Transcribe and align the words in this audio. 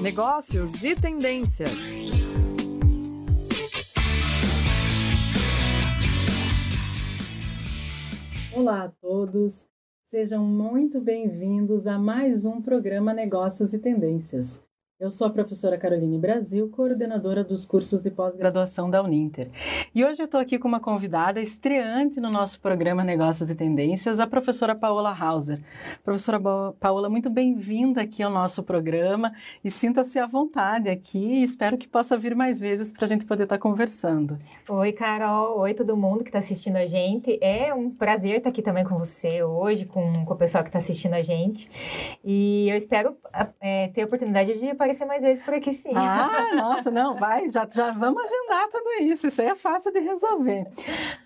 negócios 0.00 0.84
e 0.84 0.94
tendências. 0.94 1.96
Olá 8.54 8.84
a 8.84 8.88
todos, 8.88 9.66
sejam 10.06 10.44
muito 10.44 11.00
bem-vindos 11.00 11.88
a 11.88 11.98
mais 11.98 12.44
um 12.44 12.62
programa 12.62 13.12
Negócios 13.12 13.74
e 13.74 13.78
Tendências. 13.78 14.62
Eu 15.00 15.10
sou 15.10 15.28
a 15.28 15.30
professora 15.30 15.78
Caroline 15.78 16.18
Brasil, 16.18 16.68
coordenadora 16.70 17.44
dos 17.44 17.64
cursos 17.64 18.02
de 18.02 18.10
pós-graduação 18.10 18.90
da 18.90 19.00
Uninter. 19.00 19.48
E 19.94 20.04
hoje 20.04 20.20
eu 20.20 20.24
estou 20.24 20.40
aqui 20.40 20.58
com 20.58 20.66
uma 20.66 20.80
convidada 20.80 21.40
estreante 21.40 22.20
no 22.20 22.28
nosso 22.28 22.60
programa 22.60 23.04
Negócios 23.04 23.48
e 23.48 23.54
Tendências, 23.54 24.18
a 24.18 24.26
professora 24.26 24.74
Paola 24.74 25.16
Hauser. 25.16 25.60
Professora 26.02 26.40
Paola, 26.80 27.08
muito 27.08 27.30
bem-vinda 27.30 28.02
aqui 28.02 28.24
ao 28.24 28.30
nosso 28.32 28.64
programa 28.64 29.32
e 29.62 29.70
sinta-se 29.70 30.18
à 30.18 30.26
vontade 30.26 30.88
aqui 30.88 31.20
e 31.20 31.42
espero 31.44 31.78
que 31.78 31.86
possa 31.86 32.18
vir 32.18 32.34
mais 32.34 32.58
vezes 32.58 32.92
para 32.92 33.04
a 33.04 33.08
gente 33.08 33.24
poder 33.24 33.44
estar 33.44 33.54
tá 33.54 33.62
conversando. 33.62 34.36
Oi, 34.68 34.90
Carol. 34.90 35.60
Oi, 35.60 35.74
todo 35.74 35.96
mundo 35.96 36.24
que 36.24 36.30
está 36.30 36.40
assistindo 36.40 36.74
a 36.74 36.86
gente. 36.86 37.38
É 37.40 37.72
um 37.72 37.88
prazer 37.88 38.38
estar 38.38 38.50
aqui 38.50 38.62
também 38.62 38.82
com 38.82 38.98
você 38.98 39.44
hoje, 39.44 39.86
com, 39.86 40.24
com 40.24 40.34
o 40.34 40.36
pessoal 40.36 40.64
que 40.64 40.70
está 40.70 40.80
assistindo 40.80 41.14
a 41.14 41.22
gente. 41.22 41.68
E 42.24 42.68
eu 42.68 42.76
espero 42.76 43.16
é, 43.60 43.86
ter 43.94 44.02
a 44.02 44.04
oportunidade 44.04 44.58
de 44.58 44.66
aparecer 44.88 45.04
mais 45.04 45.22
vezes 45.22 45.42
por 45.42 45.52
aqui 45.52 45.74
sim. 45.74 45.90
Ah, 45.94 46.48
nossa, 46.56 46.90
não, 46.90 47.14
vai, 47.14 47.48
já, 47.50 47.66
já 47.70 47.90
vamos 47.90 48.22
agendar 48.22 48.68
tudo 48.70 49.04
isso, 49.04 49.26
isso 49.26 49.42
aí 49.42 49.48
é 49.48 49.54
fácil 49.54 49.92
de 49.92 50.00
resolver. 50.00 50.66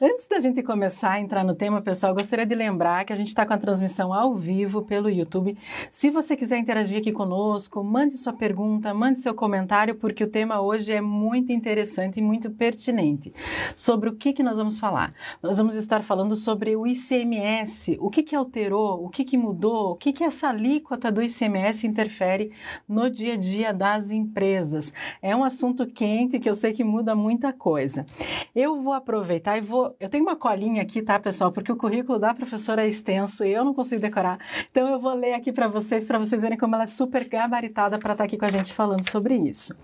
Antes 0.01 0.27
da 0.27 0.41
gente 0.41 0.63
começar 0.63 1.13
a 1.13 1.21
entrar 1.21 1.45
no 1.45 1.55
tema, 1.55 1.81
pessoal, 1.81 2.15
gostaria 2.15 2.45
de 2.45 2.55
lembrar 2.55 3.05
que 3.05 3.13
a 3.13 3.17
gente 3.17 3.29
está 3.29 3.47
com 3.47 3.53
a 3.53 3.59
transmissão 3.59 4.13
ao 4.13 4.35
vivo 4.35 4.83
pelo 4.83 5.09
YouTube. 5.09 5.57
Se 5.91 6.11
você 6.11 6.37
quiser 6.37 6.59
interagir 6.59 6.99
aqui 6.99 7.13
conosco, 7.13 7.85
mande 7.85 8.17
sua 8.17 8.33
pergunta, 8.33 8.93
mande 8.93 9.21
seu 9.21 9.35
comentário, 9.35 9.95
porque 9.95 10.25
o 10.25 10.31
tema 10.31 10.61
hoje 10.61 10.93
é 10.93 11.01
muito 11.01 11.53
interessante 11.53 12.19
e 12.19 12.23
muito 12.23 12.51
pertinente. 12.51 13.33
Sobre 13.77 14.09
o 14.09 14.17
que, 14.17 14.33
que 14.33 14.43
nós 14.43 14.59
vamos 14.59 14.79
falar? 14.79 15.15
Nós 15.43 15.59
vamos 15.59 15.77
estar 15.77 16.03
falando 16.03 16.35
sobre 16.35 16.75
o 16.75 16.87
ICMS, 16.87 17.97
o 18.01 18.11
que, 18.11 18.23
que 18.23 18.35
alterou, 18.35 19.05
o 19.05 19.09
que, 19.09 19.25
que 19.25 19.37
mudou, 19.37 19.93
o 19.93 19.97
que, 19.97 20.13
que 20.13 20.25
essa 20.25 20.49
alíquota 20.49 21.13
do 21.13 21.23
ICMS 21.23 21.87
interfere 21.87 22.53
no 22.89 23.09
dia 23.09 23.35
a 23.35 23.37
dia 23.37 23.52
dia 23.53 23.73
das 23.73 24.11
empresas. 24.11 24.93
É 25.21 25.37
um 25.37 25.45
assunto 25.45 25.87
quente 25.87 26.39
que 26.39 26.49
eu 26.49 26.55
sei 26.55 26.73
que 26.73 26.83
muda 26.83 27.15
muita 27.15 27.53
coisa. 27.53 28.07
Eu 28.55 28.83
vou 28.83 28.93
aproveitar 28.93 29.59
e 29.59 29.61
vou. 29.61 29.95
Eu 30.01 30.09
tenho 30.09 30.25
uma 30.25 30.37
colinha 30.37 30.83
aqui, 30.83 31.03
tá, 31.03 31.19
pessoal? 31.19 31.53
Porque 31.53 31.71
o 31.71 31.77
currículo 31.77 32.19
da 32.19 32.35
professora 32.35 32.85
é 32.85 32.89
extenso 32.89 33.45
e 33.45 33.53
eu 33.53 33.65
não 33.65 33.75
consigo 33.75 34.01
decorar. 34.01 34.39
Então 34.71 34.89
eu 34.89 34.99
vou 34.99 35.15
ler 35.15 35.35
aqui 35.35 35.53
para 35.53 35.69
vocês, 35.69 36.07
para 36.07 36.19
vocês 36.19 36.43
verem 36.43 36.59
como 36.59 36.75
ela 36.75 36.85
é 36.85 36.87
super 36.87 37.29
gabaritada 37.29 37.99
para 37.99 38.13
estar 38.13 38.23
tá 38.23 38.25
aqui 38.25 38.39
com 38.39 38.45
a 38.45 38.51
gente 38.51 38.73
falando 38.73 39.09
sobre 39.09 39.37
isso. 39.37 39.75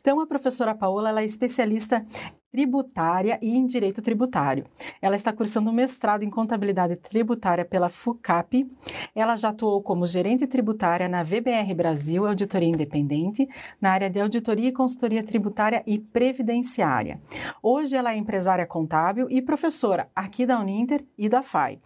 Então 0.00 0.20
a 0.20 0.26
professora 0.26 0.74
Paola 0.74 1.10
ela 1.10 1.20
é 1.20 1.24
especialista 1.24 2.04
tributária 2.50 3.38
e 3.40 3.56
em 3.56 3.66
direito 3.66 4.02
tributário. 4.02 4.64
Ela 5.00 5.16
está 5.16 5.32
cursando 5.32 5.70
um 5.70 5.72
mestrado 5.72 6.22
em 6.22 6.30
contabilidade 6.30 6.96
tributária 6.96 7.64
pela 7.64 7.88
FUCAP. 7.88 8.70
Ela 9.14 9.36
já 9.36 9.50
atuou 9.50 9.82
como 9.82 10.06
gerente 10.06 10.46
tributária 10.46 11.08
na 11.08 11.22
VBR 11.22 11.72
Brasil, 11.74 12.26
auditoria 12.26 12.68
independente, 12.68 13.48
na 13.80 13.92
área 13.92 14.10
de 14.10 14.20
auditoria 14.20 14.68
e 14.68 14.72
consultoria 14.72 15.22
tributária 15.22 15.82
e 15.86 15.98
previdenciária. 15.98 17.20
Hoje 17.62 17.96
ela 17.96 18.12
é 18.12 18.16
empresária 18.16 18.66
contábil 18.66 19.28
e 19.30 19.40
professora 19.40 20.08
aqui 20.14 20.44
da 20.44 20.58
Uninter 20.58 21.04
e 21.16 21.28
da 21.28 21.42
FAI. 21.42 21.78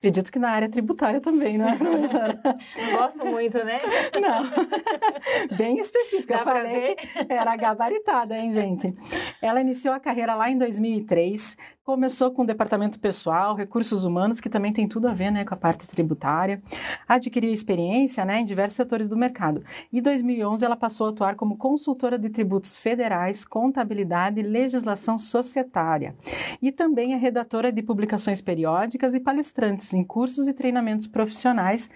Acredito 0.00 0.32
que 0.32 0.38
na 0.38 0.48
área 0.48 0.66
tributária 0.66 1.20
também, 1.20 1.58
né, 1.58 1.76
professora? 1.76 2.40
Não 2.74 2.98
gosto 2.98 3.26
muito, 3.26 3.62
né? 3.62 3.82
Não. 4.18 4.50
Bem 5.58 5.76
específica. 5.76 6.36
Dá 6.36 6.40
eu 6.40 6.44
falei 6.44 6.94
que 6.94 7.26
era 7.28 7.54
gabaritada, 7.54 8.34
hein, 8.34 8.50
gente? 8.50 8.90
Ela 9.42 9.60
iniciou 9.60 9.94
a 9.94 10.00
carreira 10.00 10.34
lá 10.34 10.48
em 10.48 10.56
2003, 10.56 11.54
Começou 11.90 12.30
com 12.30 12.42
o 12.42 12.46
departamento 12.46 13.00
pessoal, 13.00 13.56
recursos 13.56 14.04
humanos, 14.04 14.40
que 14.40 14.48
também 14.48 14.72
tem 14.72 14.86
tudo 14.86 15.08
a 15.08 15.12
ver 15.12 15.32
né, 15.32 15.44
com 15.44 15.54
a 15.54 15.56
parte 15.56 15.88
tributária. 15.88 16.62
Adquiriu 17.08 17.52
experiência 17.52 18.24
né, 18.24 18.38
em 18.38 18.44
diversos 18.44 18.76
setores 18.76 19.08
do 19.08 19.16
mercado. 19.16 19.64
Em 19.92 20.00
2011, 20.00 20.64
ela 20.64 20.76
passou 20.76 21.08
a 21.08 21.10
atuar 21.10 21.34
como 21.34 21.56
consultora 21.56 22.16
de 22.16 22.30
tributos 22.30 22.78
federais, 22.78 23.44
contabilidade 23.44 24.38
e 24.38 24.44
legislação 24.44 25.18
societária. 25.18 26.14
E 26.62 26.70
também 26.70 27.12
é 27.12 27.16
redatora 27.16 27.72
de 27.72 27.82
publicações 27.82 28.40
periódicas 28.40 29.12
e 29.12 29.18
palestrantes 29.18 29.92
em 29.92 30.04
cursos 30.04 30.46
e 30.46 30.54
treinamentos 30.54 31.08
profissionais 31.08 31.90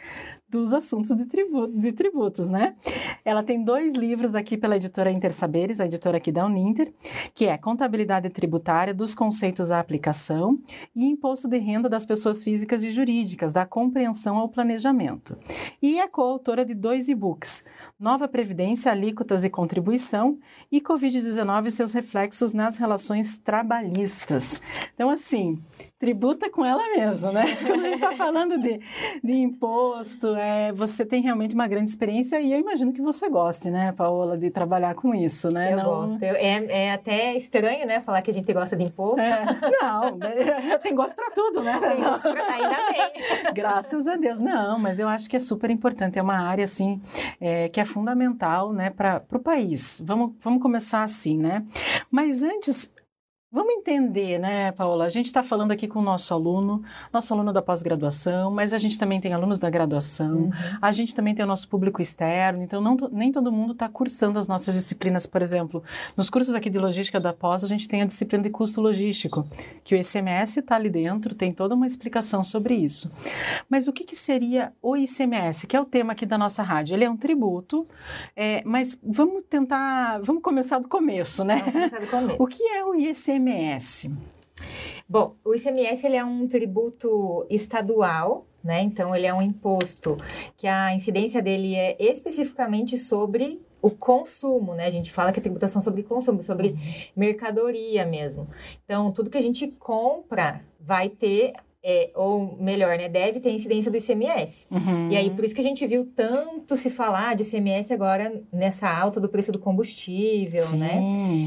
dos 0.54 0.72
assuntos 0.72 1.10
de, 1.16 1.24
de 1.24 1.92
tributos, 1.92 2.48
né? 2.48 2.76
Ela 3.24 3.42
tem 3.42 3.64
dois 3.64 3.92
livros 3.94 4.36
aqui 4.36 4.56
pela 4.56 4.76
editora 4.76 5.10
Intersaberes, 5.10 5.80
a 5.80 5.86
editora 5.86 6.18
aqui 6.18 6.30
da 6.30 6.46
Uninter, 6.46 6.92
que 7.34 7.46
é 7.46 7.58
Contabilidade 7.58 8.30
Tributária 8.30 8.94
dos 8.94 9.16
Conceitos 9.16 9.72
à 9.72 9.80
Aplicação 9.80 10.56
e 10.94 11.06
Imposto 11.06 11.48
de 11.48 11.58
Renda 11.58 11.88
das 11.88 12.06
Pessoas 12.06 12.44
Físicas 12.44 12.84
e 12.84 12.92
Jurídicas, 12.92 13.52
da 13.52 13.66
Compreensão 13.66 14.36
ao 14.36 14.48
Planejamento. 14.48 15.36
E 15.82 15.98
é 15.98 16.06
coautora 16.06 16.64
de 16.64 16.72
dois 16.72 17.08
e-books, 17.08 17.64
Nova 17.98 18.28
Previdência, 18.28 18.92
Alíquotas 18.92 19.42
e 19.42 19.50
Contribuição 19.50 20.38
e 20.70 20.80
Covid-19 20.80 21.66
e 21.66 21.70
seus 21.72 21.92
reflexos 21.92 22.54
nas 22.54 22.76
relações 22.76 23.38
trabalhistas. 23.38 24.60
Então, 24.94 25.10
assim, 25.10 25.60
tributa 26.04 26.50
com 26.50 26.62
ela 26.62 26.82
mesma, 26.94 27.32
né? 27.32 27.56
Quando 27.66 27.80
a 27.80 27.84
gente 27.84 27.94
está 27.94 28.14
falando 28.14 28.58
de, 28.58 28.78
de 29.22 29.32
imposto, 29.32 30.36
é, 30.36 30.70
você 30.70 31.02
tem 31.02 31.22
realmente 31.22 31.54
uma 31.54 31.66
grande 31.66 31.88
experiência 31.88 32.38
e 32.42 32.52
eu 32.52 32.60
imagino 32.60 32.92
que 32.92 33.00
você 33.00 33.30
goste, 33.30 33.70
né, 33.70 33.90
Paola, 33.92 34.36
de 34.36 34.50
trabalhar 34.50 34.94
com 34.94 35.14
isso, 35.14 35.50
né? 35.50 35.72
Eu 35.72 35.78
não... 35.78 35.84
gosto. 35.84 36.22
Eu, 36.22 36.34
é, 36.34 36.66
é 36.68 36.92
até 36.92 37.34
estranho, 37.34 37.86
né, 37.86 38.00
falar 38.00 38.20
que 38.20 38.30
a 38.30 38.34
gente 38.34 38.52
gosta 38.52 38.76
de 38.76 38.84
imposto. 38.84 39.22
É, 39.22 39.46
não, 39.80 40.18
eu 40.72 40.78
tenho 40.78 40.94
gosto 40.94 41.16
para 41.16 41.30
tudo, 41.30 41.62
né? 41.62 41.72
Ainda 41.82 42.76
bem. 42.92 43.54
Graças 43.54 44.06
a 44.06 44.16
Deus. 44.16 44.38
Não, 44.38 44.78
mas 44.78 45.00
eu 45.00 45.08
acho 45.08 45.30
que 45.30 45.36
é 45.36 45.40
super 45.40 45.70
importante. 45.70 46.18
É 46.18 46.22
uma 46.22 46.38
área, 46.38 46.64
assim, 46.64 47.00
é, 47.40 47.70
que 47.70 47.80
é 47.80 47.84
fundamental, 47.86 48.74
né, 48.74 48.90
para 48.90 49.22
o 49.32 49.38
país. 49.38 50.02
Vamos, 50.04 50.32
vamos 50.42 50.60
começar 50.60 51.02
assim, 51.02 51.38
né? 51.38 51.64
Mas 52.10 52.42
antes, 52.42 52.90
Vamos 53.54 53.72
entender, 53.72 54.36
né, 54.36 54.72
Paola? 54.72 55.04
A 55.04 55.08
gente 55.08 55.26
está 55.26 55.40
falando 55.40 55.70
aqui 55.70 55.86
com 55.86 56.00
o 56.00 56.02
nosso 56.02 56.34
aluno, 56.34 56.82
nosso 57.12 57.32
aluno 57.32 57.52
da 57.52 57.62
pós-graduação, 57.62 58.50
mas 58.50 58.72
a 58.72 58.78
gente 58.78 58.98
também 58.98 59.20
tem 59.20 59.32
alunos 59.32 59.60
da 59.60 59.70
graduação, 59.70 60.34
uhum. 60.34 60.50
a 60.82 60.90
gente 60.90 61.14
também 61.14 61.36
tem 61.36 61.44
o 61.44 61.46
nosso 61.46 61.68
público 61.68 62.02
externo, 62.02 62.64
então 62.64 62.80
não, 62.80 62.96
nem 63.12 63.30
todo 63.30 63.52
mundo 63.52 63.72
está 63.72 63.88
cursando 63.88 64.40
as 64.40 64.48
nossas 64.48 64.74
disciplinas. 64.74 65.24
Por 65.24 65.40
exemplo, 65.40 65.84
nos 66.16 66.28
cursos 66.28 66.52
aqui 66.52 66.68
de 66.68 66.80
logística 66.80 67.20
da 67.20 67.32
pós, 67.32 67.62
a 67.62 67.68
gente 67.68 67.86
tem 67.86 68.02
a 68.02 68.04
disciplina 68.04 68.42
de 68.42 68.50
custo 68.50 68.80
logístico, 68.80 69.46
que 69.84 69.94
o 69.94 69.98
ICMS 70.00 70.58
está 70.58 70.74
ali 70.74 70.90
dentro, 70.90 71.32
tem 71.32 71.52
toda 71.52 71.76
uma 71.76 71.86
explicação 71.86 72.42
sobre 72.42 72.74
isso. 72.74 73.08
Mas 73.70 73.86
o 73.86 73.92
que, 73.92 74.02
que, 74.02 74.16
seria 74.16 74.72
o 74.82 74.96
ICMS, 74.96 75.68
que 75.68 75.76
é 75.76 75.80
o 75.80 75.84
tema 75.84 76.14
aqui 76.14 76.26
da 76.26 76.36
nossa 76.36 76.60
rádio? 76.60 76.96
Ele 76.96 77.04
é 77.04 77.10
um 77.10 77.16
tributo, 77.16 77.86
é, 78.34 78.64
mas 78.64 78.98
vamos 79.00 79.44
tentar, 79.48 80.18
vamos 80.22 80.42
começar 80.42 80.80
do 80.80 80.88
começo, 80.88 81.44
né? 81.44 81.58
Vamos 81.58 81.72
começar 81.72 82.00
do 82.00 82.06
começo. 82.10 82.42
O 82.42 82.46
que 82.48 82.62
é 82.64 82.84
o 82.84 82.96
ICMS? 82.96 83.43
ICMS? 83.44 84.10
Bom, 85.08 85.34
o 85.44 85.54
ICMS 85.54 86.06
ele 86.06 86.16
é 86.16 86.24
um 86.24 86.48
tributo 86.48 87.46
estadual, 87.50 88.46
né? 88.62 88.80
Então 88.80 89.14
ele 89.14 89.26
é 89.26 89.34
um 89.34 89.42
imposto 89.42 90.16
que 90.56 90.66
a 90.66 90.94
incidência 90.94 91.42
dele 91.42 91.74
é 91.74 91.96
especificamente 92.02 92.96
sobre 92.96 93.60
o 93.82 93.90
consumo, 93.90 94.74
né? 94.74 94.86
A 94.86 94.90
gente 94.90 95.12
fala 95.12 95.30
que 95.30 95.38
é 95.38 95.42
tributação 95.42 95.82
sobre 95.82 96.02
consumo, 96.02 96.42
sobre 96.42 96.68
uhum. 96.68 96.74
mercadoria 97.14 98.06
mesmo. 98.06 98.48
Então, 98.82 99.12
tudo 99.12 99.28
que 99.28 99.36
a 99.36 99.42
gente 99.42 99.68
compra 99.78 100.62
vai 100.80 101.10
ter 101.10 101.52
é, 101.86 102.10
ou 102.14 102.56
melhor, 102.58 102.96
né, 102.96 103.10
deve 103.10 103.40
ter 103.40 103.50
incidência 103.50 103.90
do 103.90 103.98
ICMS. 103.98 104.66
Uhum. 104.70 105.10
E 105.10 105.16
aí, 105.18 105.28
por 105.28 105.44
isso 105.44 105.54
que 105.54 105.60
a 105.60 105.64
gente 105.64 105.86
viu 105.86 106.10
tanto 106.16 106.78
se 106.78 106.88
falar 106.88 107.36
de 107.36 107.42
ICMS 107.42 107.92
agora 107.92 108.42
nessa 108.50 108.88
alta 108.88 109.20
do 109.20 109.28
preço 109.28 109.52
do 109.52 109.58
combustível, 109.58 110.62
Sim. 110.62 110.78
né? 110.78 110.98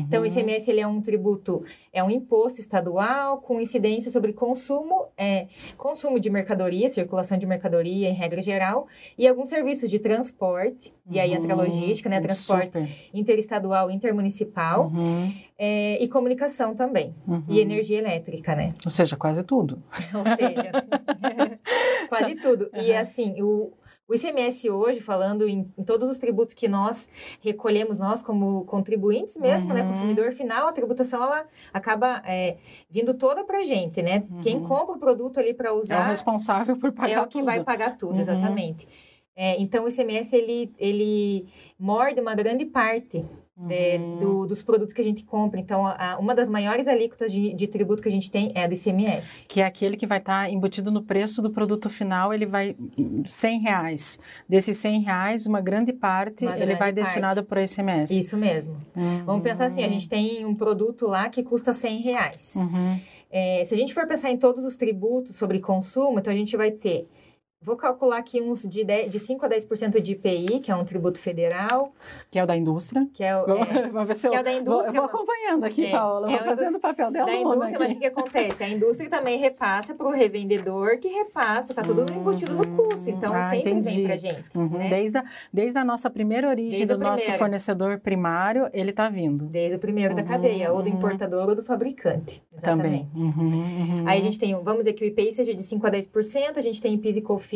Então, 0.08 0.22
o 0.22 0.26
ICMS 0.28 0.70
ele 0.70 0.80
é 0.80 0.86
um 0.86 1.02
tributo, 1.02 1.64
é 1.92 2.04
um 2.04 2.12
imposto 2.12 2.62
estadual 2.62 3.40
com 3.40 3.60
incidência 3.60 4.12
sobre 4.12 4.32
consumo, 4.32 5.08
é, 5.18 5.48
consumo 5.76 6.20
de 6.20 6.30
mercadoria, 6.30 6.88
circulação 6.88 7.36
de 7.36 7.48
mercadoria 7.48 8.08
em 8.08 8.14
regra 8.14 8.40
geral, 8.40 8.88
e 9.18 9.28
alguns 9.28 9.50
serviços 9.50 9.90
de 9.90 9.98
transporte, 9.98 10.94
uhum. 11.08 11.16
e 11.16 11.20
aí 11.20 11.34
entra 11.34 11.54
a 11.54 11.58
uhum. 11.58 11.64
logística, 11.64 12.08
né, 12.08 12.22
transporte 12.22 12.66
Super. 12.68 12.90
interestadual, 13.12 13.90
intermunicipal. 13.90 14.92
Uhum 14.94 15.47
é, 15.58 16.02
e 16.02 16.08
comunicação 16.08 16.76
também. 16.76 17.16
Uhum. 17.28 17.44
E 17.50 17.60
energia 17.60 17.98
elétrica, 17.98 18.56
né? 18.56 18.74
Ou 18.86 18.92
seja, 18.92 19.16
quase 19.16 19.44
tudo. 19.44 19.82
Ou 20.14 20.26
seja, 20.36 20.72
quase 22.10 22.36
tudo. 22.36 22.70
Uhum. 22.74 22.82
E 22.82 22.96
assim, 22.96 23.42
o, 23.42 23.74
o 24.08 24.14
ICMS 24.14 24.70
hoje, 24.70 25.02
falando 25.02 25.48
em, 25.48 25.72
em, 25.78 25.84
todos 25.84 26.10
os 26.10 26.20
tributos 26.20 26.54
que 26.54 26.68
nós 26.68 27.10
recolhemos, 27.42 27.98
nós 27.98 28.22
como 28.22 28.66
contribuintes 28.66 29.36
mesmo, 29.36 29.74
né, 29.74 29.82
uhum. 29.82 29.88
né, 29.88 29.94
consumidor 29.94 30.32
final, 30.32 30.68
a 30.68 30.74
tributação 30.74 31.24
ela 31.24 31.46
acaba 31.74 32.22
é, 32.26 32.58
vindo 32.90 33.16
toda 33.16 33.44
para 33.44 33.64
gente, 33.64 34.02
né? 34.04 34.24
Uhum. 34.30 34.42
Quem 34.42 34.62
compra 34.64 34.96
o 34.96 35.00
produto 35.00 35.40
ali 35.40 35.54
para 35.54 35.74
usar 35.74 36.04
é 36.04 36.06
o 36.06 36.10
responsável 36.10 36.78
por 36.78 36.92
pagar 36.92 37.12
é 37.12 37.22
o 37.22 37.26
que 37.26 37.40
tudo. 37.40 37.46
vai 37.46 37.64
pagar 37.64 37.98
tudo, 37.98 38.14
uhum. 38.14 38.22
exatamente. 38.22 38.88
É, 39.36 39.60
então, 39.62 39.86
o 39.86 39.88
ICMS, 39.88 40.36
ele, 40.36 40.74
ele 40.80 41.48
morde 41.78 42.20
uma 42.20 42.34
grande 42.34 42.66
parte 42.66 43.24
Uhum. 43.60 44.20
do- 44.20 44.48
dos 44.48 44.62
produtos 44.62 44.94
que 44.94 45.02
a 45.02 45.04
gente 45.04 45.24
compra. 45.24 45.60
Então, 45.60 45.86
a- 45.86 46.18
uma 46.20 46.36
das 46.36 46.48
maiores 46.48 46.88
alíquotas 46.88 47.32
de, 47.32 47.54
de 47.54 47.66
tributo 47.68 48.04
que 48.04 48.08
a 48.08 48.12
gente 48.12 48.30
tem 48.30 48.52
é 48.54 48.64
a 48.64 48.68
do 48.68 48.74
ICMS. 48.76 49.46
Que 49.48 49.62
é 49.62 49.66
aquele 49.66 49.98
que 49.98 50.06
vai 50.06 50.20
estar 50.20 50.52
embutido 50.52 50.92
no 50.92 51.02
preço 51.02 51.42
do 51.42 51.50
produto 51.50 51.90
final, 51.90 52.32
ele 52.34 52.46
vai 52.46 52.76
100 53.26 53.60
reais. 53.62 54.20
Desses 54.48 54.78
100 54.78 55.02
reais, 55.02 55.46
uma 55.48 55.60
grande 55.60 55.92
parte 55.92 56.44
Uma 56.46 56.52
ele 56.56 56.66
grande 56.66 56.80
vai 56.80 56.94
parte. 56.94 57.04
destinado 57.06 57.44
para 57.44 57.60
o 57.60 57.64
ICMS. 57.64 58.20
Isso 58.20 58.38
mesmo. 58.38 58.78
Vamos 59.26 59.42
pensar 59.42 59.66
assim, 59.66 59.84
a 59.84 59.90
gente 59.90 60.08
tem 60.08 60.46
um 60.46 60.54
produto 60.54 61.08
lá 61.08 61.28
que 61.30 61.42
custa 61.42 61.74
100 61.74 62.02
reais. 62.02 62.54
Uhum. 62.56 63.00
É, 63.32 63.64
se 63.66 63.74
a 63.74 63.78
gente 63.78 63.94
for 63.94 64.08
pensar 64.08 64.32
em 64.32 64.38
todos 64.38 64.64
os 64.64 64.76
tributos 64.76 65.36
sobre 65.36 65.60
consumo, 65.60 66.20
então 66.20 66.32
a 66.32 66.36
gente 66.36 66.56
vai 66.56 66.72
ter... 66.72 67.08
Vou 67.60 67.76
calcular 67.76 68.18
aqui 68.20 68.40
uns 68.40 68.62
de, 68.62 68.84
10, 68.84 69.12
de 69.12 69.18
5 69.18 69.44
a 69.44 69.50
10% 69.50 70.00
de 70.00 70.12
IPI, 70.12 70.60
que 70.60 70.72
é 70.72 70.76
um 70.76 70.86
tributo 70.86 71.20
federal, 71.20 71.92
Que 72.30 72.38
é 72.38 72.44
o 72.44 72.46
da 72.46 72.56
indústria. 72.56 73.08
que 73.12 73.24
é, 73.24 73.36
o- 73.36 73.46
é, 73.50 74.06
ver 74.06 74.16
se 74.16 74.28
eu, 74.28 74.32
que 74.32 74.38
é 74.38 74.40
o 74.40 74.44
da 74.44 74.52
vou- 74.52 74.60
indústria, 74.62 74.88
eu 74.90 74.94
vou 74.94 75.04
acompanhando 75.06 75.64
aqui, 75.64 75.86
É, 75.88 75.90
Paula. 75.92 76.32
é 76.32 76.38
Vou 76.38 76.46
fazendo 76.56 76.78
o 76.78 76.80
papel 76.80 77.08
de 77.08 77.14
da 77.18 77.34
indústria, 77.36 77.80
mas 77.80 77.88
o 77.90 77.92
aqui. 77.92 77.96
que, 78.00 78.06
acontece? 78.06 78.64
A 78.64 78.70
indústria 78.70 79.10
também 79.10 79.40
repassa 79.40 79.96
para 79.96 80.06
o 80.08 80.12
revendedor, 80.12 81.00
que 81.00 81.08
repassa, 81.08 81.74
tá 81.74 81.82
tudo 81.82 82.06
embutido 82.14 82.54
no 82.54 82.68
custo. 82.68 83.10
Então, 83.10 83.34
Ah, 83.34 83.50
sempre 83.50 83.72
entendi. 83.72 83.96
vem 83.96 84.06
pra 84.06 84.18
gente. 84.18 84.46
Uhum. 84.56 84.70
né? 84.78 84.90
Desde, 84.90 85.18
a, 85.18 85.26
desde 85.52 85.80
a 85.80 85.84
nossa 85.84 86.12
primeira 86.12 86.48
origem 86.48 86.78
Desde 86.78 86.94
do 86.96 87.00
nosso 87.00 87.30
fornecedor 87.34 88.00
primário, 88.00 88.70
ele 88.72 88.92
está 88.92 89.10
vindo. 89.10 89.46
Desde 89.46 89.76
o 89.78 89.80
primeiro 89.80 90.14
da 90.16 90.22
Uhum, 90.22 90.28
cadeia, 90.28 90.72
ou 90.72 90.84
do 90.84 90.90
importador 90.90 91.50
ou 91.50 91.56
do 91.56 91.64
fabricante. 91.64 92.42
Exatamente. 92.56 93.08
Também. 93.08 93.10
Uhum, 93.16 94.00
uhum. 94.02 94.04
Aí 94.08 94.20
a 94.20 94.24
gente 94.24 94.38
tem, 94.38 94.54
vamos 94.54 94.80
dizer 94.82 94.94
que 94.94 95.04
o 95.04 95.08
IPI 95.08 95.32
seja 95.32 95.54
de 95.56 95.64
5 95.64 95.86
a 95.88 95.90
10%, 95.90 96.58
a 96.58 96.62
gente 96.62 96.80
tem 96.82 96.96
PIS 96.98 97.18
e 97.18 97.22
COFINS, 97.22 97.47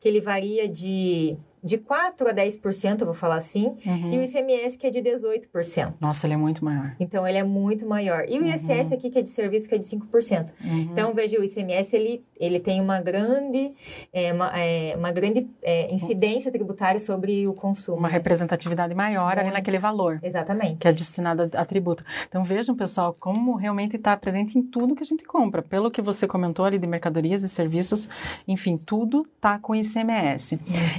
que 0.00 0.08
ele 0.08 0.20
varia 0.20 0.68
de, 0.68 1.36
de 1.62 1.78
4 1.78 2.28
a 2.28 2.32
10%, 2.34 3.00
eu 3.00 3.06
vou 3.06 3.14
falar 3.14 3.36
assim, 3.36 3.76
Uhum. 3.84 4.12
e 4.12 4.18
o 4.18 4.22
ICMS 4.22 4.76
que 4.78 4.86
é 4.86 4.90
de 4.90 5.00
18%. 5.00 5.94
Nossa, 6.00 6.26
ele 6.26 6.34
é 6.34 6.36
muito 6.36 6.64
maior. 6.64 6.94
Então, 7.00 7.26
ele 7.26 7.38
é 7.38 7.44
muito 7.44 7.86
maior. 7.86 8.24
E 8.28 8.38
o 8.38 8.44
ISS 8.46 8.92
aqui, 8.92 9.10
que 9.10 9.18
é 9.18 9.22
de 9.22 9.28
serviço, 9.28 9.68
que 9.68 9.74
é 9.74 9.78
de 9.78 9.84
5%. 9.84 10.52
Uhum. 10.64 10.80
Então, 10.92 11.12
veja, 11.12 11.38
o 11.38 11.44
ICMS, 11.44 11.94
ele, 11.96 12.24
ele 12.38 12.60
tem 12.60 12.80
uma 12.80 13.00
grande, 13.00 13.72
é, 14.12 14.32
uma, 14.32 14.58
é, 14.58 14.94
uma 14.96 15.10
grande 15.12 15.48
é, 15.62 15.92
incidência 15.92 16.50
tributária 16.52 17.00
sobre 17.00 17.46
o 17.46 17.52
consumo. 17.54 17.98
uma 17.98 18.08
né? 18.08 18.14
representatividade 18.14 18.94
maior 18.94 19.32
ali 19.32 19.44
Muito. 19.44 19.54
naquele 19.54 19.78
valor. 19.78 20.18
Exatamente. 20.22 20.76
que 20.78 20.88
é 20.88 20.92
destinada 20.92 21.50
a 21.54 21.64
tributo. 21.64 22.04
Então 22.28 22.44
vejam, 22.44 22.74
pessoal, 22.76 23.16
como 23.18 23.54
realmente 23.54 23.96
está 23.96 24.16
presente 24.16 24.58
em 24.58 24.62
tudo 24.62 24.94
que 24.94 25.02
a 25.02 25.06
gente 25.06 25.24
compra. 25.24 25.62
Pelo 25.62 25.90
que 25.90 26.00
você 26.02 26.26
comentou 26.26 26.64
ali 26.64 26.78
de 26.78 26.86
mercadorias 26.86 27.42
e 27.42 27.48
serviços, 27.48 28.08
enfim, 28.46 28.76
tudo 28.76 29.26
está 29.36 29.58
com 29.58 29.74
ICMS. 29.74 30.58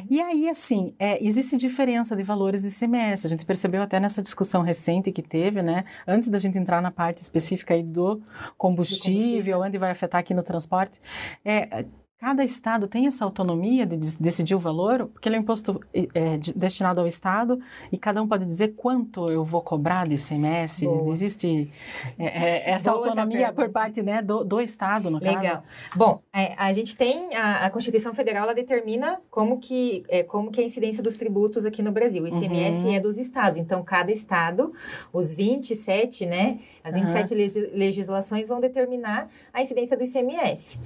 E 0.09 0.21
aí, 0.21 0.48
assim, 0.49 0.93
é, 0.99 1.23
existe 1.23 1.57
diferença 1.57 2.15
de 2.15 2.23
valores 2.23 2.61
de 2.61 2.67
ICMS. 2.69 3.27
A 3.27 3.29
gente 3.29 3.45
percebeu 3.45 3.81
até 3.81 3.99
nessa 3.99 4.21
discussão 4.21 4.61
recente 4.61 5.11
que 5.11 5.21
teve, 5.21 5.61
né? 5.61 5.85
Antes 6.07 6.29
da 6.29 6.37
gente 6.37 6.57
entrar 6.57 6.81
na 6.81 6.91
parte 6.91 7.21
específica 7.21 7.73
aí 7.73 7.83
do 7.83 8.21
combustível, 8.57 9.13
combustível. 9.13 9.61
onde 9.61 9.77
vai 9.77 9.91
afetar 9.91 10.19
aqui 10.19 10.33
no 10.33 10.43
transporte. 10.43 10.99
É, 11.43 11.85
Cada 12.19 12.43
estado 12.43 12.85
tem 12.85 13.07
essa 13.07 13.23
autonomia 13.23 13.85
de 13.85 13.95
decidir 14.17 14.53
o 14.53 14.59
valor, 14.59 15.07
porque 15.07 15.29
ele 15.29 15.37
é 15.37 15.39
um 15.39 15.41
imposto 15.41 15.79
é, 15.93 16.35
de- 16.35 16.53
destinado 16.53 16.99
ao 16.99 17.07
estado 17.07 17.61
e 17.93 17.97
cada 17.97 18.21
um 18.21 18.27
pode 18.27 18.43
dizer 18.45 18.73
quanto 18.75 19.31
eu 19.31 19.45
vou 19.45 19.61
cobrar 19.61 20.05
de 20.05 20.15
ICMS. 20.15 20.83
Boa. 20.85 21.09
Existe 21.13 21.71
é, 22.19 22.25
é, 22.25 22.69
essa 22.71 22.91
Boa 22.91 23.03
essa 23.03 23.09
autonomia 23.11 23.47
por 23.47 23.55
pergunta. 23.55 23.71
parte 23.79 24.01
né, 24.03 24.21
do, 24.21 24.43
do 24.43 24.59
estado, 24.59 25.09
no 25.09 25.21
caso. 25.21 25.37
Legal. 25.37 25.63
Bom, 25.95 26.21
é, 26.33 26.53
a 26.57 26.73
gente 26.73 26.93
tem 26.93 27.33
a, 27.37 27.65
a 27.65 27.69
Constituição 27.69 28.13
Federal, 28.13 28.43
ela 28.43 28.53
determina 28.53 29.21
como 29.31 29.57
que 29.57 30.03
é, 30.09 30.21
como 30.21 30.51
que 30.51 30.59
é 30.59 30.63
a 30.65 30.67
incidência 30.67 31.01
dos 31.01 31.15
tributos 31.15 31.65
aqui 31.65 31.81
no 31.81 31.91
Brasil. 31.93 32.21
O 32.23 32.27
ICMS 32.27 32.83
Uhum. 32.85 32.93
é 32.95 32.99
dos 32.99 33.17
estados. 33.17 33.57
Então, 33.57 33.81
cada 33.81 34.11
estado, 34.11 34.73
os 35.13 35.33
27, 35.33 36.25
né, 36.25 36.59
as 36.83 36.93
Aham. 36.93 37.05
27 37.05 37.33
legis- 37.33 37.69
legislações 37.73 38.49
vão 38.49 38.59
determinar 38.59 39.29
a 39.53 39.61
incidência 39.61 39.95
do 39.95 40.03
ICMS. 40.03 40.77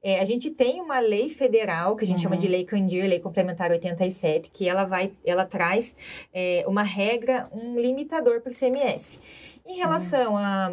É, 0.00 0.20
a 0.20 0.24
gente 0.24 0.48
tem 0.50 0.75
uma 0.80 0.98
lei 1.00 1.28
federal 1.28 1.96
que 1.96 2.04
a 2.04 2.06
gente 2.06 2.20
chama 2.20 2.34
Uhum. 2.36 2.40
de 2.40 2.48
Lei 2.48 2.64
Candir, 2.64 3.06
Lei 3.06 3.18
Complementar 3.20 3.70
87, 3.70 4.50
que 4.50 4.68
ela 4.68 4.84
vai, 4.84 5.12
ela 5.24 5.44
traz 5.44 5.94
é, 6.32 6.64
uma 6.66 6.82
regra, 6.82 7.48
um 7.52 7.78
limitador 7.78 8.40
para 8.40 8.50
o 8.50 8.52
ICMS. 8.52 9.18
Em 9.68 9.76
relação 9.76 10.36
a, 10.36 10.72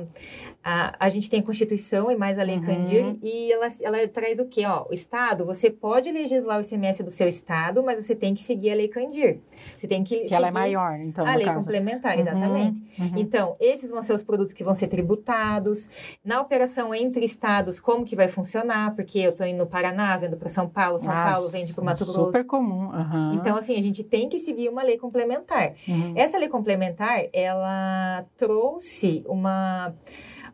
a. 0.64 0.96
A 1.00 1.10
gente 1.10 1.30
tem 1.30 1.40
a 1.40 1.44
Constituição 1.44 2.12
e 2.12 2.16
mais 2.16 2.38
a 2.38 2.44
Lei 2.44 2.58
Uhum. 2.58 2.64
Candir, 2.66 3.18
e 3.24 3.52
ela, 3.52 3.68
ela 3.82 4.08
traz 4.08 4.40
o 4.40 4.46
quê? 4.46 4.66
Ó, 4.66 4.86
o 4.90 4.94
Estado, 4.94 5.46
você 5.46 5.70
pode 5.70 6.12
legislar 6.12 6.58
o 6.58 6.62
ICMS 6.62 7.02
do 7.04 7.10
seu 7.10 7.28
Estado, 7.28 7.82
mas 7.84 7.98
você 8.04 8.16
tem 8.16 8.34
que 8.36 8.44
seguir 8.44 8.72
a 8.72 8.76
Lei 8.76 8.88
Candir. 8.88 9.40
Você 9.76 9.88
tem 9.88 10.04
que. 10.04 10.22
Que 10.26 10.34
ela 10.36 10.48
é 10.50 10.52
maior, 10.52 11.00
então, 11.00 11.26
A 11.26 11.36
lei 11.36 11.46
caso. 11.46 11.60
complementar, 11.66 12.14
Uhum, 12.16 12.22
exatamente. 12.22 12.78
uhum. 13.00 13.12
Então, 13.18 13.56
esses 13.60 13.90
vão 13.90 14.02
ser 14.02 14.14
os 14.14 14.24
produtos 14.24 14.54
que 14.54 14.64
vão 14.64 14.76
ser 14.76 14.88
tributados. 14.88 15.90
Na 16.24 16.40
operação 16.40 16.94
entre 16.94 17.26
estados, 17.26 17.80
como 17.80 18.06
que 18.06 18.16
vai 18.16 18.28
funcionar? 18.28 18.96
Porque 18.96 19.18
eu 19.20 19.32
estou 19.32 19.46
indo 19.48 19.58
no 19.58 19.68
Paraná, 19.68 20.16
vendo 20.18 20.38
para 20.38 20.50
São 20.50 20.70
Paulo, 20.70 21.00
São 21.00 21.12
Ah, 21.12 21.32
Paulo 21.34 21.50
vende 21.50 21.74
para 21.74 21.82
o 21.82 21.86
Mato 21.86 22.06
Super 22.06 22.32
Grosso. 22.32 22.48
comum. 22.48 22.92
aham. 22.92 23.36
Então, 23.42 23.58
assim, 23.58 23.76
a 23.76 23.82
gente 23.82 24.04
tem 24.04 24.30
que 24.30 24.40
seguir 24.40 24.70
uma 24.70 24.84
lei 24.84 24.98
complementar. 24.98 25.74
Uhum. 25.88 26.14
Essa 26.16 26.38
lei 26.38 26.48
complementar, 26.48 27.24
ela 27.34 28.24
trouxe 28.38 28.83
uma 29.28 29.94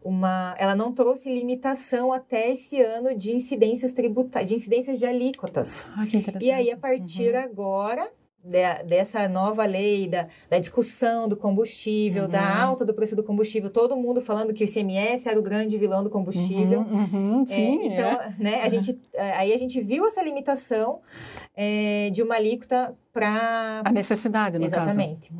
uma, 0.01 0.55
ela 0.57 0.75
não 0.75 0.93
trouxe 0.93 1.29
limitação 1.33 2.13
até 2.13 2.49
esse 2.51 2.81
ano 2.81 3.13
de 3.13 3.33
incidências 3.35 3.91
tributárias, 3.91 4.49
de 4.49 4.55
incidências 4.55 4.97
de 4.97 5.05
alíquotas. 5.05 5.89
Ah, 5.93 6.05
que 6.05 6.15
interessante. 6.15 6.45
E 6.47 6.51
aí, 6.51 6.71
a 6.71 6.77
partir 6.77 7.33
Uhum. 7.35 7.41
agora 7.41 8.09
de- 8.41 8.83
dessa 8.87 9.27
nova 9.27 9.65
lei, 9.65 10.07
da, 10.07 10.27
da 10.49 10.57
discussão 10.57 11.27
do 11.27 11.35
combustível, 11.35 12.23
Uhum. 12.23 12.29
da 12.29 12.61
alta 12.63 12.85
do 12.85 12.93
preço 12.93 13.13
do 13.13 13.21
combustível, 13.23 13.69
todo 13.69 13.97
mundo 13.97 14.21
falando 14.21 14.53
que 14.53 14.63
o 14.63 14.65
ICMS 14.65 15.27
era 15.27 15.37
o 15.37 15.43
grande 15.43 15.77
vilão 15.77 16.01
do 16.01 16.09
combustível. 16.09 16.79
Uhum, 16.79 17.03
uhum, 17.11 17.41
É, 17.41 17.45
sim, 17.47 17.79
então, 17.87 18.09
é. 18.21 18.33
né, 18.39 18.61
a 18.61 18.69
gente, 18.69 18.97
é, 19.13 19.31
aí 19.33 19.51
a 19.51 19.57
gente 19.57 19.81
viu 19.81 20.05
essa 20.07 20.21
limitação 20.23 21.01
é, 21.53 22.09
de 22.11 22.23
uma 22.23 22.35
alíquota 22.35 22.95
para 23.19 23.81
A 23.85 23.91
necessidade, 23.91 24.57
no 24.57 24.69
caso. 24.69 24.85
Exatamente. 24.85 25.31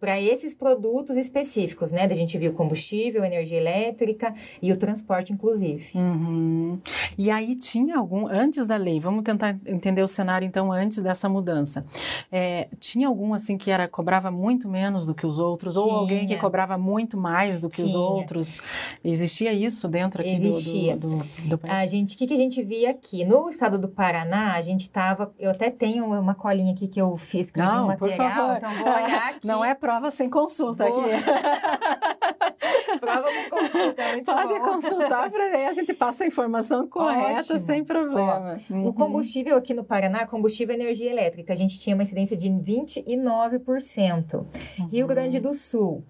Para 0.00 0.20
esses 0.20 0.52
produtos 0.52 1.16
específicos, 1.16 1.92
né? 1.92 2.04
A 2.04 2.14
gente 2.14 2.36
viu 2.36 2.52
combustível, 2.54 3.24
energia 3.24 3.56
elétrica 3.56 4.34
e 4.60 4.72
o 4.72 4.76
transporte, 4.76 5.32
inclusive. 5.32 5.86
Uhum. 5.94 6.80
E 7.16 7.30
aí 7.30 7.54
tinha 7.54 7.98
algum, 7.98 8.26
antes 8.26 8.66
da 8.66 8.76
lei, 8.76 8.98
vamos 8.98 9.22
tentar 9.22 9.56
entender 9.64 10.02
o 10.02 10.08
cenário 10.08 10.44
então 10.44 10.72
antes 10.72 10.98
dessa 11.00 11.28
mudança. 11.28 11.84
É, 12.32 12.66
tinha 12.80 13.06
algum 13.06 13.32
assim 13.32 13.56
que 13.56 13.70
era 13.70 13.86
cobrava 13.86 14.28
muito 14.28 14.68
menos 14.68 15.06
do 15.06 15.14
que 15.14 15.24
os 15.24 15.38
outros, 15.38 15.76
ou 15.76 15.84
Tinha. 15.84 15.96
alguém 15.98 16.26
que 16.26 16.36
cobrava 16.36 16.76
muito 16.76 17.16
mais 17.16 17.60
do 17.60 17.68
que 17.70 17.80
os 17.82 17.92
Tinha. 17.92 18.00
outros? 18.02 18.60
Existia 19.04 19.52
isso 19.52 19.86
dentro 19.88 20.20
aqui 20.20 20.34
do- 20.34 20.46
Existia. 20.48 20.96
do, 20.96 21.18
do, 21.18 21.48
do 21.50 21.58
país? 21.58 21.74
A 21.74 21.86
gente, 21.86 22.16
o 22.16 22.18
que, 22.18 22.26
que 22.26 22.34
a 22.34 22.36
gente 22.36 22.60
via 22.60 22.90
aqui? 22.90 23.24
No 23.24 23.48
estado 23.48 23.78
do 23.78 23.88
Paraná, 23.88 24.54
a 24.54 24.60
gente 24.62 24.80
estava. 24.80 25.32
Eu 25.38 25.52
até 25.52 25.70
tenho 25.70 26.06
uma 26.06 26.34
colinha 26.34 26.72
aqui 26.74 26.88
que 26.88 27.00
eu 27.00 27.16
escrevi 27.40 27.68
um 27.68 27.72
Não, 27.88 27.96
por 27.96 28.10
favor. 28.12 28.56
então 28.56 28.72
vou 28.74 28.86
olhar 28.92 29.28
aqui. 29.36 29.46
Não 29.46 29.64
é 29.64 29.74
prova 29.74 30.10
sem 30.10 30.28
consulta 30.30 30.88
Vou- 30.88 31.00
aqui. 31.00 31.10
prova 33.00 33.28
com 33.28 33.50
consulta, 33.56 34.08
muito 34.12 34.24
Pode 34.24 34.48
bom. 34.48 34.60
consultar 34.60 35.30
para 35.30 35.68
a 35.68 35.72
gente 35.72 35.92
passa 35.94 36.24
a 36.24 36.26
informação 36.26 36.86
correta 36.88 37.40
Ótimo. 37.40 37.58
sem 37.58 37.84
problema. 37.84 38.60
Uhum. 38.70 38.86
O 38.88 38.92
combustível 38.92 39.56
aqui 39.56 39.74
no 39.74 39.84
Paraná, 39.84 40.26
combustível 40.26 40.74
e 40.74 40.78
energia 40.80 41.10
elétrica, 41.10 41.52
a 41.52 41.56
gente 41.56 41.78
tinha 41.78 41.94
uma 41.94 42.02
incidência 42.02 42.36
de 42.36 42.48
29%. 42.50 44.46
Rio 44.90 45.06
Grande 45.06 45.38
do 45.40 45.52
Sul, 45.54 46.04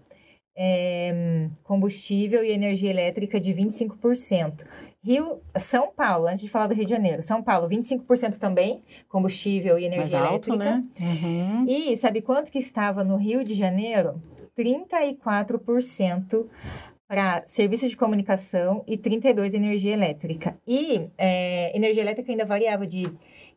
é, 0.57 1.49
combustível 1.63 2.45
e 2.45 2.51
energia 2.51 2.91
elétrica 2.91 3.39
de 3.41 3.53
25%. 3.55 4.65
Rio, 5.05 5.41
São 5.59 5.91
Paulo, 5.91 6.29
antes 6.29 6.43
de 6.43 6.49
falar 6.49 6.69
do 6.69 6.75
Rio 6.75 6.85
de 6.85 6.91
Janeiro, 6.91 7.23
São 7.23 7.43
Paulo, 7.43 7.69
25% 7.69 8.37
também, 8.39 8.83
combustível 9.09 9.77
e 9.79 9.83
mais 9.89 9.95
energia 9.95 10.21
alto, 10.21 10.55
elétrica. 10.55 10.57
né? 10.57 10.85
Uhum. 11.01 11.67
E 11.69 11.97
sabe 11.97 12.23
quanto 12.23 12.53
que 12.53 12.59
estava 12.59 13.03
no 13.03 13.17
Rio 13.17 13.43
de 13.43 13.55
Janeiro? 13.55 14.23
34% 14.57 16.47
para 17.09 17.43
serviços 17.47 17.91
de 17.91 17.97
comunicação 17.97 18.85
e 18.87 18.97
32% 18.97 19.55
energia 19.55 19.93
elétrica. 19.93 20.57
E 20.67 21.09
é, 21.19 21.77
energia 21.77 22.03
elétrica 22.03 22.31
ainda 22.31 22.45
variava 22.45 22.87
de, 22.87 23.07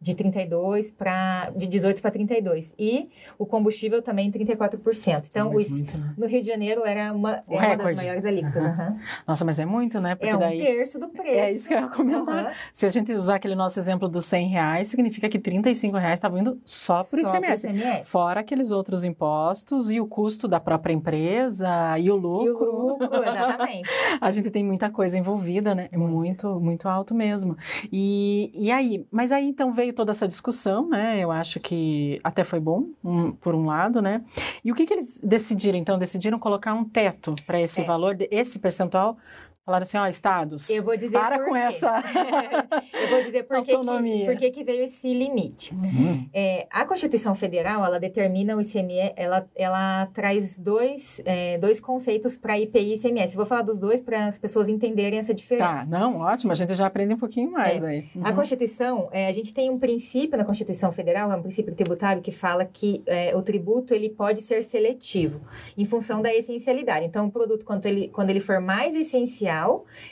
de 0.01 0.13
32 0.15 0.91
para 0.91 1.49
de 1.55 1.67
18 1.67 2.01
para 2.01 2.11
32. 2.11 2.73
E 2.77 3.09
o 3.37 3.45
combustível 3.45 4.01
também 4.01 4.31
34%. 4.31 5.27
Então, 5.29 5.51
Mas 5.53 5.63
os- 5.63 5.69
muito, 5.71 5.97
né? 5.97 6.13
no 6.17 6.27
Rio 6.27 6.41
de 6.41 6.47
Janeiro 6.47 6.85
era 6.85 7.13
uma, 7.13 7.43
O 7.47 7.55
é 7.55 7.67
uma 7.67 7.77
das 7.77 7.95
maiores 7.95 8.25
alíquotas. 8.25 8.63
Aham. 8.63 8.71
aham. 8.73 8.99
Nossa, 9.27 9.45
mas 9.45 9.59
é 9.59 9.65
muito, 9.65 9.99
né? 9.99 10.15
Porque 10.15 10.29
É 10.29 10.35
um 10.35 10.39
daí 10.39 10.59
terço 10.59 10.99
do 10.99 11.09
preço. 11.09 11.29
É 11.29 11.51
isso 11.51 11.67
que 11.67 11.73
eu 11.73 11.79
ia 11.81 11.87
comentar. 11.87 12.45
Aham. 12.45 12.51
Se 12.71 12.85
a 12.85 12.89
gente 12.89 13.13
usar 13.13 13.35
aquele 13.35 13.55
nosso 13.55 13.79
exemplo 13.79 14.07
dos 14.07 14.25
100 14.25 14.47
reais, 14.47 14.87
significa 14.87 15.27
que 15.29 15.39
35 15.39 15.97
reais 15.97 16.13
estavam 16.19 16.39
indo 16.39 16.59
só 16.65 17.03
para 17.03 17.17
o 17.17 17.21
ICMS. 17.21 17.67
ICMS. 17.67 18.09
Fora 18.09 18.39
aqueles 18.41 18.71
outros 18.71 19.03
impostos 19.03 19.89
e 19.91 19.99
o 19.99 20.07
custo 20.07 20.47
da 20.47 20.59
própria 20.59 20.93
empresa 20.93 21.97
e 21.99 22.03
o 22.03 22.05
E 22.05 22.11
o 22.11 22.15
lucro. 22.17 22.71
lucro, 22.71 23.07
exatamente. 23.23 23.89
A 24.21 24.31
gente 24.31 24.49
tem 24.49 24.63
muita 24.63 24.89
coisa 24.89 25.17
envolvida, 25.17 25.73
né? 25.75 25.89
É 25.91 25.97
muito, 25.97 26.59
muito 26.59 26.87
alto 26.87 27.13
mesmo. 27.15 27.55
E, 27.91 28.51
e 28.53 28.71
aí? 28.71 29.05
Mas 29.11 29.31
aí 29.31 29.47
então 29.47 29.71
veio 29.73 29.84
veio 29.85 29.93
toda 29.93 30.11
essa 30.11 30.27
discussão, 30.27 30.89
né? 30.89 31.19
Eu 31.19 31.31
acho 31.31 31.59
que 31.59 32.19
até 32.23 32.43
foi 32.43 32.59
bom, 32.59 32.85
um, 33.03 33.31
por 33.31 33.53
um 33.53 33.65
lado, 33.65 34.01
né? 34.01 34.23
E 34.63 34.71
o 34.71 34.75
que, 34.75 34.85
que 34.85 34.93
eles 34.93 35.19
decidiram, 35.23 35.77
então? 35.77 35.97
Decidiram 35.97 36.39
colocar 36.39 36.73
um 36.73 36.83
teto 36.83 37.35
para 37.45 37.61
esse 37.61 37.81
É. 37.81 37.83
valor, 37.83 38.17
esse 38.31 38.57
percentual? 38.59 39.17
Falaram 39.65 39.81
assim, 39.83 39.97
ó, 39.97 40.05
estados, 40.07 40.69
Eu 40.69 40.83
vou 40.83 40.95
dizer 40.95 41.17
para 41.17 41.39
com 41.43 41.53
quê. 41.53 41.57
essa... 41.59 42.03
Eu 42.93 43.09
vou 43.09 43.23
dizer 43.23 43.43
por 43.43 43.57
que, 43.57 43.71
que, 43.71 43.75
Autonomia. 43.75 44.25
por 44.25 44.35
que, 44.37 44.51
que 44.51 44.63
veio 44.63 44.83
esse 44.83 45.11
limite. 45.13 45.73
Uhum. 45.73 46.27
É, 46.33 46.67
a 46.69 46.85
Constituição 46.85 47.33
Federal, 47.33 47.83
ela 47.83 47.99
determina 47.99 48.55
o 48.55 48.61
ICMS, 48.61 49.13
ela, 49.15 49.47
ela 49.55 50.05
traz 50.13 50.59
dois, 50.59 51.19
é, 51.25 51.57
dois 51.57 51.79
conceitos 51.79 52.37
para 52.37 52.59
IPI 52.59 52.91
e 52.91 52.93
ICMS. 52.95 53.35
Vou 53.35 53.45
falar 53.45 53.63
dos 53.63 53.79
dois 53.79 54.01
para 54.01 54.27
as 54.27 54.37
pessoas 54.37 54.69
entenderem 54.69 55.17
essa 55.17 55.33
Tá, 55.33 55.33
diferença. 55.33 55.89
não, 55.89 56.19
ótimo, 56.19 56.51
a 56.51 56.55
gente 56.55 56.75
já 56.75 56.85
aprende 56.85 57.13
um 57.15 57.17
pouquinho 57.17 57.51
mais 57.51 57.83
aí. 57.83 58.05
A 58.23 58.29
Uhum. 58.29 58.35
Constituição, 58.35 59.09
é, 59.11 59.27
a 59.27 59.31
gente 59.31 59.51
tem 59.53 59.69
um 59.71 59.79
princípio 59.79 60.37
na 60.37 60.45
Constituição 60.45 60.91
Federal, 60.91 61.31
é 61.31 61.35
um 61.35 61.41
princípio 61.41 61.73
tributário 61.73 62.21
que 62.21 62.31
fala 62.31 62.65
que 62.65 63.01
é, 63.07 63.35
o 63.35 63.41
tributo 63.41 63.93
ele 63.95 64.09
pode 64.09 64.41
ser 64.41 64.63
seletivo 64.63 65.41
em 65.75 65.85
função 65.85 66.21
da 66.21 66.33
essencialidade. 66.33 67.05
Então, 67.05 67.25
o 67.27 67.31
produto, 67.31 67.65
quando 67.65 67.85
ele, 67.87 68.09
quando 68.09 68.29
ele 68.29 68.39
for 68.39 68.59
mais 68.61 68.93
essencial, 68.93 69.54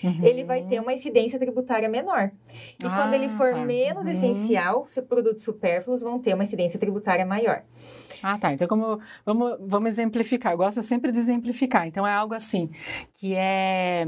Uhum. 0.04 0.20
ele 0.24 0.44
vai 0.44 0.64
ter 0.64 0.80
uma 0.80 0.94
incidência 0.94 1.38
tributária 1.40 1.90
menor. 1.90 2.32
E 2.82 2.86
Ah, 2.86 2.96
quando 2.96 3.14
ele 3.14 3.30
for 3.30 3.52
tá. 3.54 3.66
menos 3.66 4.06
Uhum. 4.06 4.12
essencial, 4.12 4.86
se 4.88 5.02
produtos 5.02 5.44
supérfluos 5.44 6.02
vão 6.02 6.20
ter 6.20 6.34
uma 6.34 6.44
incidência 6.44 6.80
tributária 6.80 7.26
maior. 7.26 7.64
Ah, 8.22 8.38
tá. 8.38 8.54
Então, 8.54 8.68
como, 8.68 9.00
vamos, 9.26 9.58
vamos 9.60 9.88
exemplificar. 9.94 10.54
Eu 10.54 10.58
gosto 10.58 10.82
sempre 10.82 11.12
de 11.12 11.20
exemplificar. 11.20 11.88
Então, 11.88 12.08
é 12.08 12.14
algo 12.14 12.34
assim, 12.34 12.70
que 13.16 13.36
é, 13.36 14.06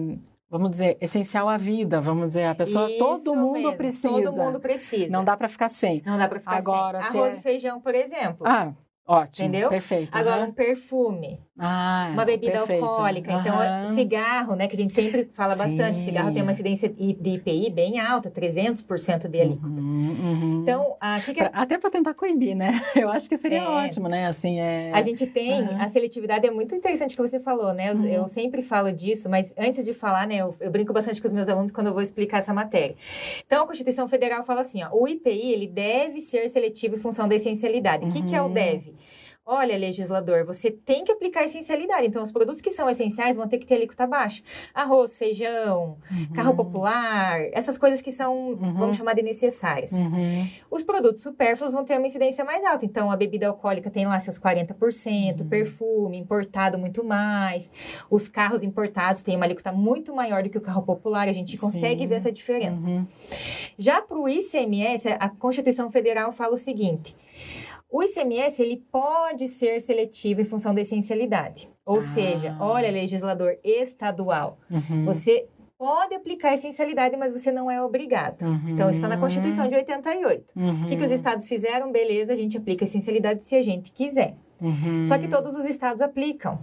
vamos 0.49 0.71
dizer, 0.71 0.97
essencial 1.01 1.49
à 1.49 1.57
vida. 1.57 1.99
Vamos 1.99 2.27
dizer, 2.27 2.45
a 2.45 2.55
pessoa, 2.55 2.89
Isso 2.89 2.97
todo 2.97 3.35
mundo 3.35 3.53
mesmo, 3.59 3.75
precisa. 3.75 4.09
Todo 4.23 4.37
mundo 4.37 4.59
precisa. 4.59 5.11
Não 5.11 5.23
dá 5.25 5.35
para 5.35 5.49
ficar 5.49 5.67
sem. 5.67 6.01
Não 6.05 6.17
dá 6.17 6.27
pra 6.29 6.39
ficar 6.39 6.57
Agora, 6.57 7.01
sem. 7.01 7.11
se 7.11 7.17
Arroz 7.17 7.33
é- 7.33 7.37
e 7.37 7.41
feijão, 7.41 7.81
por 7.81 7.93
exemplo. 7.93 8.47
Ah, 8.47 8.71
ótimo. 9.05 9.47
Entendeu? 9.49 9.69
Perfeito. 9.69 10.15
Agora, 10.15 10.45
um 10.45 10.51
perfume, 10.53 11.41
ah, 11.57 12.09
uma 12.13 12.25
bebida 12.25 12.51
perfeito. 12.51 12.83
alcoólica. 12.83 13.31
Então, 13.31 13.59
Aham. 13.59 13.85
cigarro, 13.93 14.55
né? 14.55 14.67
Que 14.67 14.73
a 14.73 14.77
gente 14.77 14.91
sempre 14.93 15.29
fala 15.33 15.53
Sim. 15.55 15.59
bastante. 15.59 15.99
Cigarro 15.99 16.31
tem 16.33 16.41
uma 16.41 16.51
incidência 16.51 16.89
de 16.89 17.29
IPI 17.29 17.69
bem 17.69 17.99
alta, 17.99 18.29
300% 18.29 19.27
de 19.29 19.39
alíquota. 19.39 19.67
Uhum, 19.67 20.09
uhum. 20.19 20.59
Então, 20.63 20.97
a, 20.99 21.19
que 21.21 21.33
que 21.33 21.39
Pra- 21.39 21.51
até 21.61 21.77
para 21.77 21.89
tentar 21.89 22.13
coibir, 22.13 22.55
né? 22.55 22.71
Eu 22.95 23.09
acho 23.09 23.29
que 23.29 23.37
seria 23.37 23.59
É. 23.59 23.67
ótimo, 23.67 24.07
né? 24.09 24.27
Assim, 24.27 24.59
é... 24.59 24.91
A 24.93 25.01
gente 25.01 25.25
tem, 25.27 25.63
a 25.79 25.87
seletividade 25.87 26.45
é 26.45 26.51
muito 26.51 26.75
interessante 26.75 27.15
que 27.15 27.21
você 27.21 27.39
falou, 27.39 27.73
né? 27.73 27.91
Eu, 27.91 27.95
Uhum. 27.95 28.05
eu 28.05 28.27
sempre 28.27 28.61
falo 28.61 28.91
disso, 28.91 29.29
mas 29.29 29.53
antes 29.57 29.85
de 29.85 29.93
falar, 29.93 30.27
né, 30.27 30.37
eu, 30.37 30.55
eu 30.59 30.69
brinco 30.71 30.91
bastante 30.91 31.21
com 31.21 31.27
os 31.27 31.33
meus 31.33 31.47
alunos 31.47 31.71
quando 31.71 31.87
eu 31.87 31.93
vou 31.93 32.01
explicar 32.01 32.39
essa 32.39 32.53
matéria. 32.53 32.95
Então, 33.45 33.63
a 33.63 33.67
Constituição 33.67 34.07
Federal 34.07 34.43
fala 34.43 34.61
assim, 34.61 34.83
ó, 34.83 34.89
o 34.91 35.07
IPI, 35.07 35.51
ele 35.53 35.67
deve 35.67 36.19
ser 36.21 36.49
seletivo 36.49 36.95
em 36.95 36.99
função 36.99 37.27
da 37.27 37.35
essencialidade. 37.35 38.05
O 38.05 38.09
que, 38.11 38.23
que 38.23 38.35
é 38.35 38.41
o 38.41 38.45
Uhum. 38.47 38.53
deve? 38.53 38.93
Olha, 39.47 39.77
legislador, 39.77 40.43
você 40.43 40.71
tem 40.71 41.03
que 41.05 41.11
aplicar 41.11 41.41
a 41.41 41.43
essencialidade. 41.43 42.07
Então, 42.07 42.23
os 42.23 42.31
produtos 42.31 42.61
que 42.61 42.71
são 42.71 42.89
essenciais 42.89 43.35
vão 43.37 43.47
ter 43.47 43.59
que 43.59 43.65
ter 43.67 43.75
alíquota 43.75 44.07
baixa. 44.07 44.41
Arroz, 44.73 45.15
feijão, 45.15 45.97
carro 46.33 46.55
popular, 46.55 47.39
essas 47.51 47.77
coisas 47.77 48.01
que 48.01 48.11
são, 48.11 48.35
Uhum. 48.53 48.73
vamos 48.73 48.97
chamar 48.97 49.13
de 49.13 49.21
necessárias. 49.21 49.91
Uhum. 49.91 50.47
Os 50.71 50.81
produtos 50.83 51.21
supérfluos 51.21 51.73
vão 51.73 51.85
ter 51.85 51.95
uma 51.99 52.07
incidência 52.07 52.43
mais 52.43 52.65
alta. 52.65 52.85
Então, 52.87 53.11
a 53.11 53.15
bebida 53.15 53.47
alcoólica 53.47 53.91
tem 53.91 54.07
lá 54.07 54.19
seus 54.19 54.39
40%, 54.39 55.41
Uhum. 55.43 55.47
perfume 55.49 56.17
importado 56.17 56.79
muito 56.79 57.03
mais. 57.03 57.69
Os 58.09 58.27
carros 58.27 58.63
importados 58.63 59.21
têm 59.21 59.35
uma 59.35 59.45
alíquota 59.45 59.71
muito 59.71 60.11
maior 60.15 60.41
do 60.41 60.49
que 60.49 60.57
o 60.57 60.61
carro 60.61 60.81
popular. 60.81 61.27
A 61.27 61.31
gente 61.31 61.55
consegue 61.55 62.01
Sim. 62.01 62.07
ver 62.07 62.15
essa 62.15 62.31
diferença. 62.31 62.89
Uhum. 62.89 63.05
Já 63.77 64.01
para 64.01 64.17
o 64.17 64.27
ICMS, 64.27 65.07
a 65.19 65.29
Constituição 65.29 65.91
Federal 65.91 66.31
fala 66.31 66.55
o 66.55 66.57
seguinte. 66.57 67.15
O 67.95 68.03
ICMS, 68.03 68.61
ele 68.61 68.83
pode 68.91 69.47
ser 69.47 69.79
seletivo 69.79 70.41
em 70.41 70.43
função 70.43 70.75
da 70.75 70.81
essencialidade. 70.81 71.69
Ou 71.85 71.99
Ah. 71.99 72.01
seja, 72.01 72.57
olha, 72.59 72.91
legislador 72.91 73.57
estadual, 73.63 74.57
Uhum. 74.69 75.05
você 75.05 75.47
pode 75.77 76.13
aplicar 76.13 76.49
a 76.49 76.53
essencialidade, 76.55 77.15
mas 77.15 77.31
você 77.31 77.53
não 77.53 77.71
é 77.71 77.81
obrigado. 77.81 78.41
Uhum. 78.41 78.69
Então, 78.71 78.89
isso 78.89 78.97
está 78.97 79.07
na 79.07 79.17
Constituição 79.17 79.69
de 79.69 79.75
88. 79.75 80.51
Uhum. 80.57 80.83
O 80.83 80.87
que, 80.87 80.97
que 80.97 81.05
os 81.05 81.11
estados 81.11 81.47
fizeram? 81.47 81.89
Beleza, 81.89 82.33
a 82.33 82.35
gente 82.35 82.57
aplica 82.57 82.83
a 82.83 82.87
essencialidade 82.87 83.41
se 83.43 83.55
a 83.55 83.61
gente 83.61 83.93
quiser. 83.93 84.35
Uhum. 84.59 85.05
Só 85.05 85.17
que 85.17 85.29
todos 85.29 85.55
os 85.55 85.65
estados 85.65 86.01
aplicam. 86.01 86.59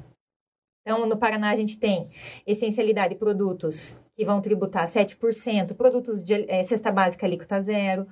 Então, 0.85 1.07
no 1.07 1.17
Paraná, 1.17 1.51
a 1.51 1.57
gente 1.57 1.79
tem 1.79 2.09
essencialidade 2.47 3.15
produtos 3.15 3.97
que 4.17 4.25
vão 4.25 4.41
tributar 4.41 4.87
7%, 4.87 5.75
produtos 5.75 6.23
de 6.25 6.45
eh, 6.49 6.63
cesta 6.65 6.91
básica 6.93 7.25
alíquota 7.25 7.61
zero, 7.61 8.07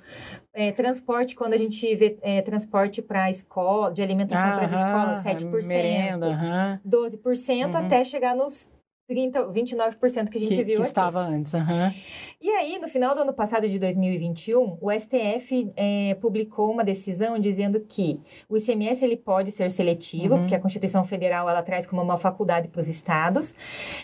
eh, 0.55 0.73
transporte, 0.73 1.35
quando 1.35 1.53
a 1.53 1.57
gente 1.57 1.95
vê 1.97 2.17
eh, 2.23 2.41
transporte 2.43 3.03
para 3.03 3.29
escola, 3.29 3.93
de 3.93 4.01
alimentação 4.03 4.51
para 4.57 4.65
as 4.65 4.73
escolas, 4.73 5.25
7%, 5.25 5.67
Merenda, 5.67 6.27
aham. 6.29 6.81
12%, 6.87 7.75
Uhum. 7.75 7.85
até 7.87 8.05
chegar 8.05 8.35
nos 8.35 8.71
30, 9.11 9.47
29% 9.47 10.29
que 10.31 10.39
a 10.39 10.41
gente 10.41 10.49
que, 10.55 10.55
viu 10.63 10.65
que 10.67 10.73
aqui. 10.75 10.83
estava 10.83 11.21
antes. 11.21 11.53
aham. 11.53 11.93
E 12.41 12.49
aí, 12.49 12.79
no 12.79 12.87
final 12.89 13.13
do 13.15 13.21
ano 13.23 13.35
passado, 13.35 13.69
de 13.69 13.77
2021, 13.79 14.79
o 14.81 14.91
STF 14.93 15.71
eh, 15.77 16.17
publicou 16.23 16.71
uma 16.71 16.85
decisão 16.85 17.39
dizendo 17.39 17.81
que 17.81 18.19
o 18.49 18.57
ICMS 18.57 19.05
ele 19.05 19.17
pode 19.17 19.51
ser 19.51 19.71
seletivo, 19.71 20.35
Uhum. 20.35 20.41
porque 20.43 20.55
a 20.55 20.61
Constituição 20.61 21.05
Federal 21.05 21.51
ela 21.51 21.63
traz 21.63 21.87
como 21.87 22.01
uma 22.01 22.17
faculdade 22.17 22.69
para 22.69 22.81
os 22.81 22.89
estados, 22.89 23.55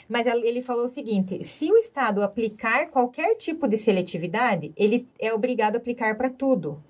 mas 0.08 0.26
ele 0.26 0.60
falou 0.60 0.84
o 0.84 0.88
seguinte: 0.88 1.42
se 1.44 1.70
o 1.72 1.76
estado 1.76 2.22
aplicar 2.22 2.88
qualquer 2.90 3.36
tipo 3.36 3.66
de 3.68 3.76
seletividade, 3.76 4.72
ele 4.76 5.06
é 5.20 5.32
obrigado 5.32 5.76
a 5.76 5.78
aplicar 5.78 6.16
para 6.18 6.28
tudo. 6.28 6.82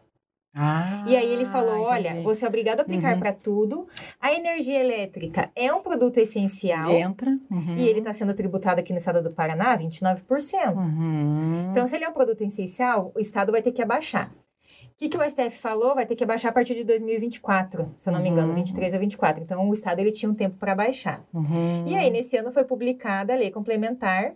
Ah, 0.57 1.05
E 1.07 1.15
aí 1.15 1.29
ele 1.31 1.45
falou: 1.45 1.83
olha, 1.83 2.09
entendi. 2.11 2.23
você 2.25 2.45
é 2.45 2.49
obrigado 2.49 2.79
a 2.81 2.83
aplicar 2.83 3.13
Uhum. 3.15 3.21
para 3.21 3.33
tudo. 3.33 3.87
A 4.21 4.33
energia 4.33 4.81
elétrica 4.83 5.51
é 5.55 5.73
um 5.73 5.83
produto 5.83 6.17
essencial. 6.19 6.91
Entra. 6.91 7.31
uhum. 7.51 7.77
E 7.77 7.87
ele 7.87 7.99
está 7.99 8.13
sendo 8.13 8.33
tributado 8.35 8.81
aqui 8.81 8.93
no 8.93 8.99
estado 8.99 9.23
do 9.23 9.31
Paraná 9.31 9.77
29%. 9.77 10.77
Uhum. 10.77 11.69
Então, 11.71 11.87
se 11.87 11.95
ele 11.97 12.05
é 12.05 12.09
um 12.09 12.13
produto 12.13 12.41
essencial, 12.43 13.13
o 13.15 13.21
Estado 13.21 13.53
vai 13.53 13.61
ter 13.61 13.73
que 13.73 13.83
abaixar. 13.83 14.31
O 14.31 14.99
que, 14.99 15.11
que 15.11 15.19
o 15.19 15.23
STF 15.29 15.59
falou? 15.59 15.95
Vai 15.95 16.07
ter 16.07 16.17
que 16.17 16.25
abaixar 16.25 16.51
a 16.51 16.55
partir 16.55 16.75
de 16.75 16.83
2024, 16.85 17.93
se 17.99 18.09
eu 18.09 18.13
não 18.15 18.23
me 18.23 18.31
engano, 18.31 18.49
Uhum. 18.49 18.55
23 18.55 18.95
ou 18.95 19.01
24. 19.01 19.43
Então, 19.43 19.69
o 19.69 19.73
Estado 19.75 19.99
ele 20.01 20.11
tinha 20.11 20.31
um 20.31 20.35
tempo 20.35 20.57
para 20.57 20.75
baixar. 20.75 21.23
Uhum. 21.35 21.87
E 21.87 21.95
aí, 21.95 22.09
nesse 22.11 22.35
ano, 22.39 22.51
foi 22.51 22.65
publicada 22.65 23.35
a 23.35 23.37
Lei 23.37 23.51
Complementar 23.51 24.33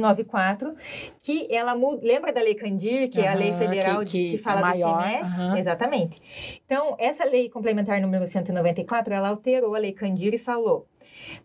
94, 0.00 0.74
que 1.20 1.46
ela 1.50 1.74
muda. 1.74 2.00
Lembra 2.06 2.32
da 2.32 2.40
Lei 2.40 2.54
Candir, 2.54 3.08
que 3.10 3.20
é 3.20 3.28
a 3.28 3.34
lei 3.34 3.52
federal 3.52 3.98
que- 4.00 4.04
de- 4.06 4.10
que, 4.10 4.30
que 4.32 4.38
fala 4.38 4.60
é 4.60 4.62
maior, 4.62 4.96
do 5.02 5.08
ICMS? 5.08 5.40
aham. 5.40 5.58
Exatamente. 5.58 6.60
Então, 6.64 6.96
essa 6.98 7.24
lei 7.24 7.48
complementar 7.48 8.00
número 8.00 8.26
194, 8.26 9.12
ela 9.12 9.28
alterou 9.28 9.74
a 9.74 9.78
Lei 9.78 9.92
Candir 9.92 10.34
e 10.34 10.38
falou: 10.38 10.86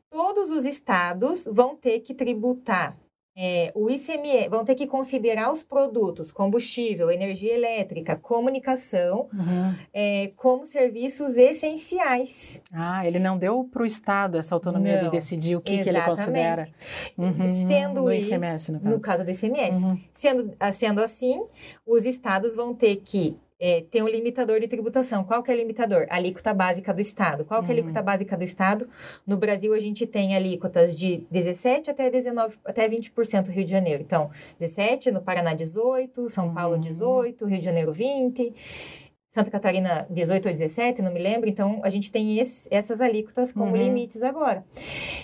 todos 0.10 0.52
os 0.52 0.66
estados 0.66 1.46
vão 1.52 1.76
ter 1.76 2.00
que 2.00 2.14
tributar. 2.14 2.98
É, 3.40 3.72
o 3.76 3.88
ICMS, 3.88 4.50
vão 4.50 4.66
ter 4.66 4.74
que 4.74 4.88
considerar 4.88 5.52
os 5.52 5.62
produtos, 5.62 6.32
combustível, 6.32 7.12
energia 7.12 7.54
elétrica, 7.54 8.16
comunicação, 8.16 9.28
Uhum. 9.32 9.76
é, 9.94 10.32
como 10.36 10.66
serviços 10.66 11.38
essenciais. 11.38 12.60
Ah, 12.74 13.06
ele 13.06 13.20
não 13.20 13.38
deu 13.38 13.64
para 13.72 13.84
o 13.84 13.86
Estado 13.86 14.38
essa 14.38 14.56
autonomia 14.56 14.98
de 14.98 15.04
Não, 15.06 15.12
decidir 15.12 15.56
o 15.56 15.62
que, 15.62 15.84
que 15.84 15.90
ele 15.90 16.02
considera. 16.02 16.68
Uhum. 17.18 17.68
Sendo 17.68 18.02
no 18.02 18.12
isso, 18.12 18.34
ICMS, 18.34 18.72
no 18.72 18.80
caso. 18.80 18.96
no 18.96 19.02
caso 19.02 19.24
do 19.24 19.30
ICMS. 19.32 19.84
Uhum. 19.86 20.02
Sendo, 20.14 20.54
ah, 20.60 20.72
sendo 20.72 21.02
assim, 21.02 21.44
os 21.86 22.06
estados 22.06 22.56
vão 22.56 22.74
ter 22.74 22.96
que 22.98 23.38
é, 23.60 23.82
ter 23.90 24.04
um 24.04 24.08
limitador 24.08 24.60
de 24.60 24.68
tributação. 24.68 25.24
Qual 25.24 25.42
que 25.42 25.52
é 25.52 25.56
o 25.56 25.58
limitador? 25.58 26.06
A 26.10 26.16
alíquota 26.18 26.54
básica 26.54 26.94
do 26.94 27.02
estado. 27.02 27.44
Qual 27.44 27.64
que 27.64 27.72
é 27.72 27.74
a 27.74 27.74
Uhum. 27.76 27.80
alíquota 27.82 28.02
básica 28.04 28.38
do 28.38 28.44
estado? 28.44 28.88
No 29.26 29.36
Brasil, 29.38 29.74
a 29.74 29.80
gente 29.80 30.06
tem 30.06 30.36
alíquotas 30.36 30.96
de 30.96 31.26
17 31.32 31.90
até 31.90 32.10
19, 32.10 32.58
até 32.64 32.88
20% 32.88 33.48
no 33.48 33.54
Rio 33.54 33.66
de 33.66 33.72
Janeiro. 33.72 34.04
Então, 34.04 34.30
17, 34.60 35.10
no 35.12 35.22
Paraná 35.22 35.54
18, 35.54 36.30
São 36.30 36.54
Paulo 36.54 36.76
Uhum. 36.76 36.82
18, 36.82 37.46
Rio 37.46 37.60
de 37.60 37.66
Janeiro 37.66 37.92
20, 37.92 38.54
Santa 39.38 39.52
Catarina 39.52 40.08
18 40.10 40.48
ou 40.48 40.52
17, 40.52 41.00
não 41.00 41.14
me 41.14 41.20
lembro. 41.20 41.48
Então, 41.48 41.80
a 41.84 41.92
gente 41.92 42.12
tem 42.12 42.40
esse- 42.40 42.68
essas 42.72 43.00
alíquotas 43.00 43.54
como 43.54 43.66
Uhum. 43.70 43.76
limites 43.78 44.24
agora. 44.24 44.66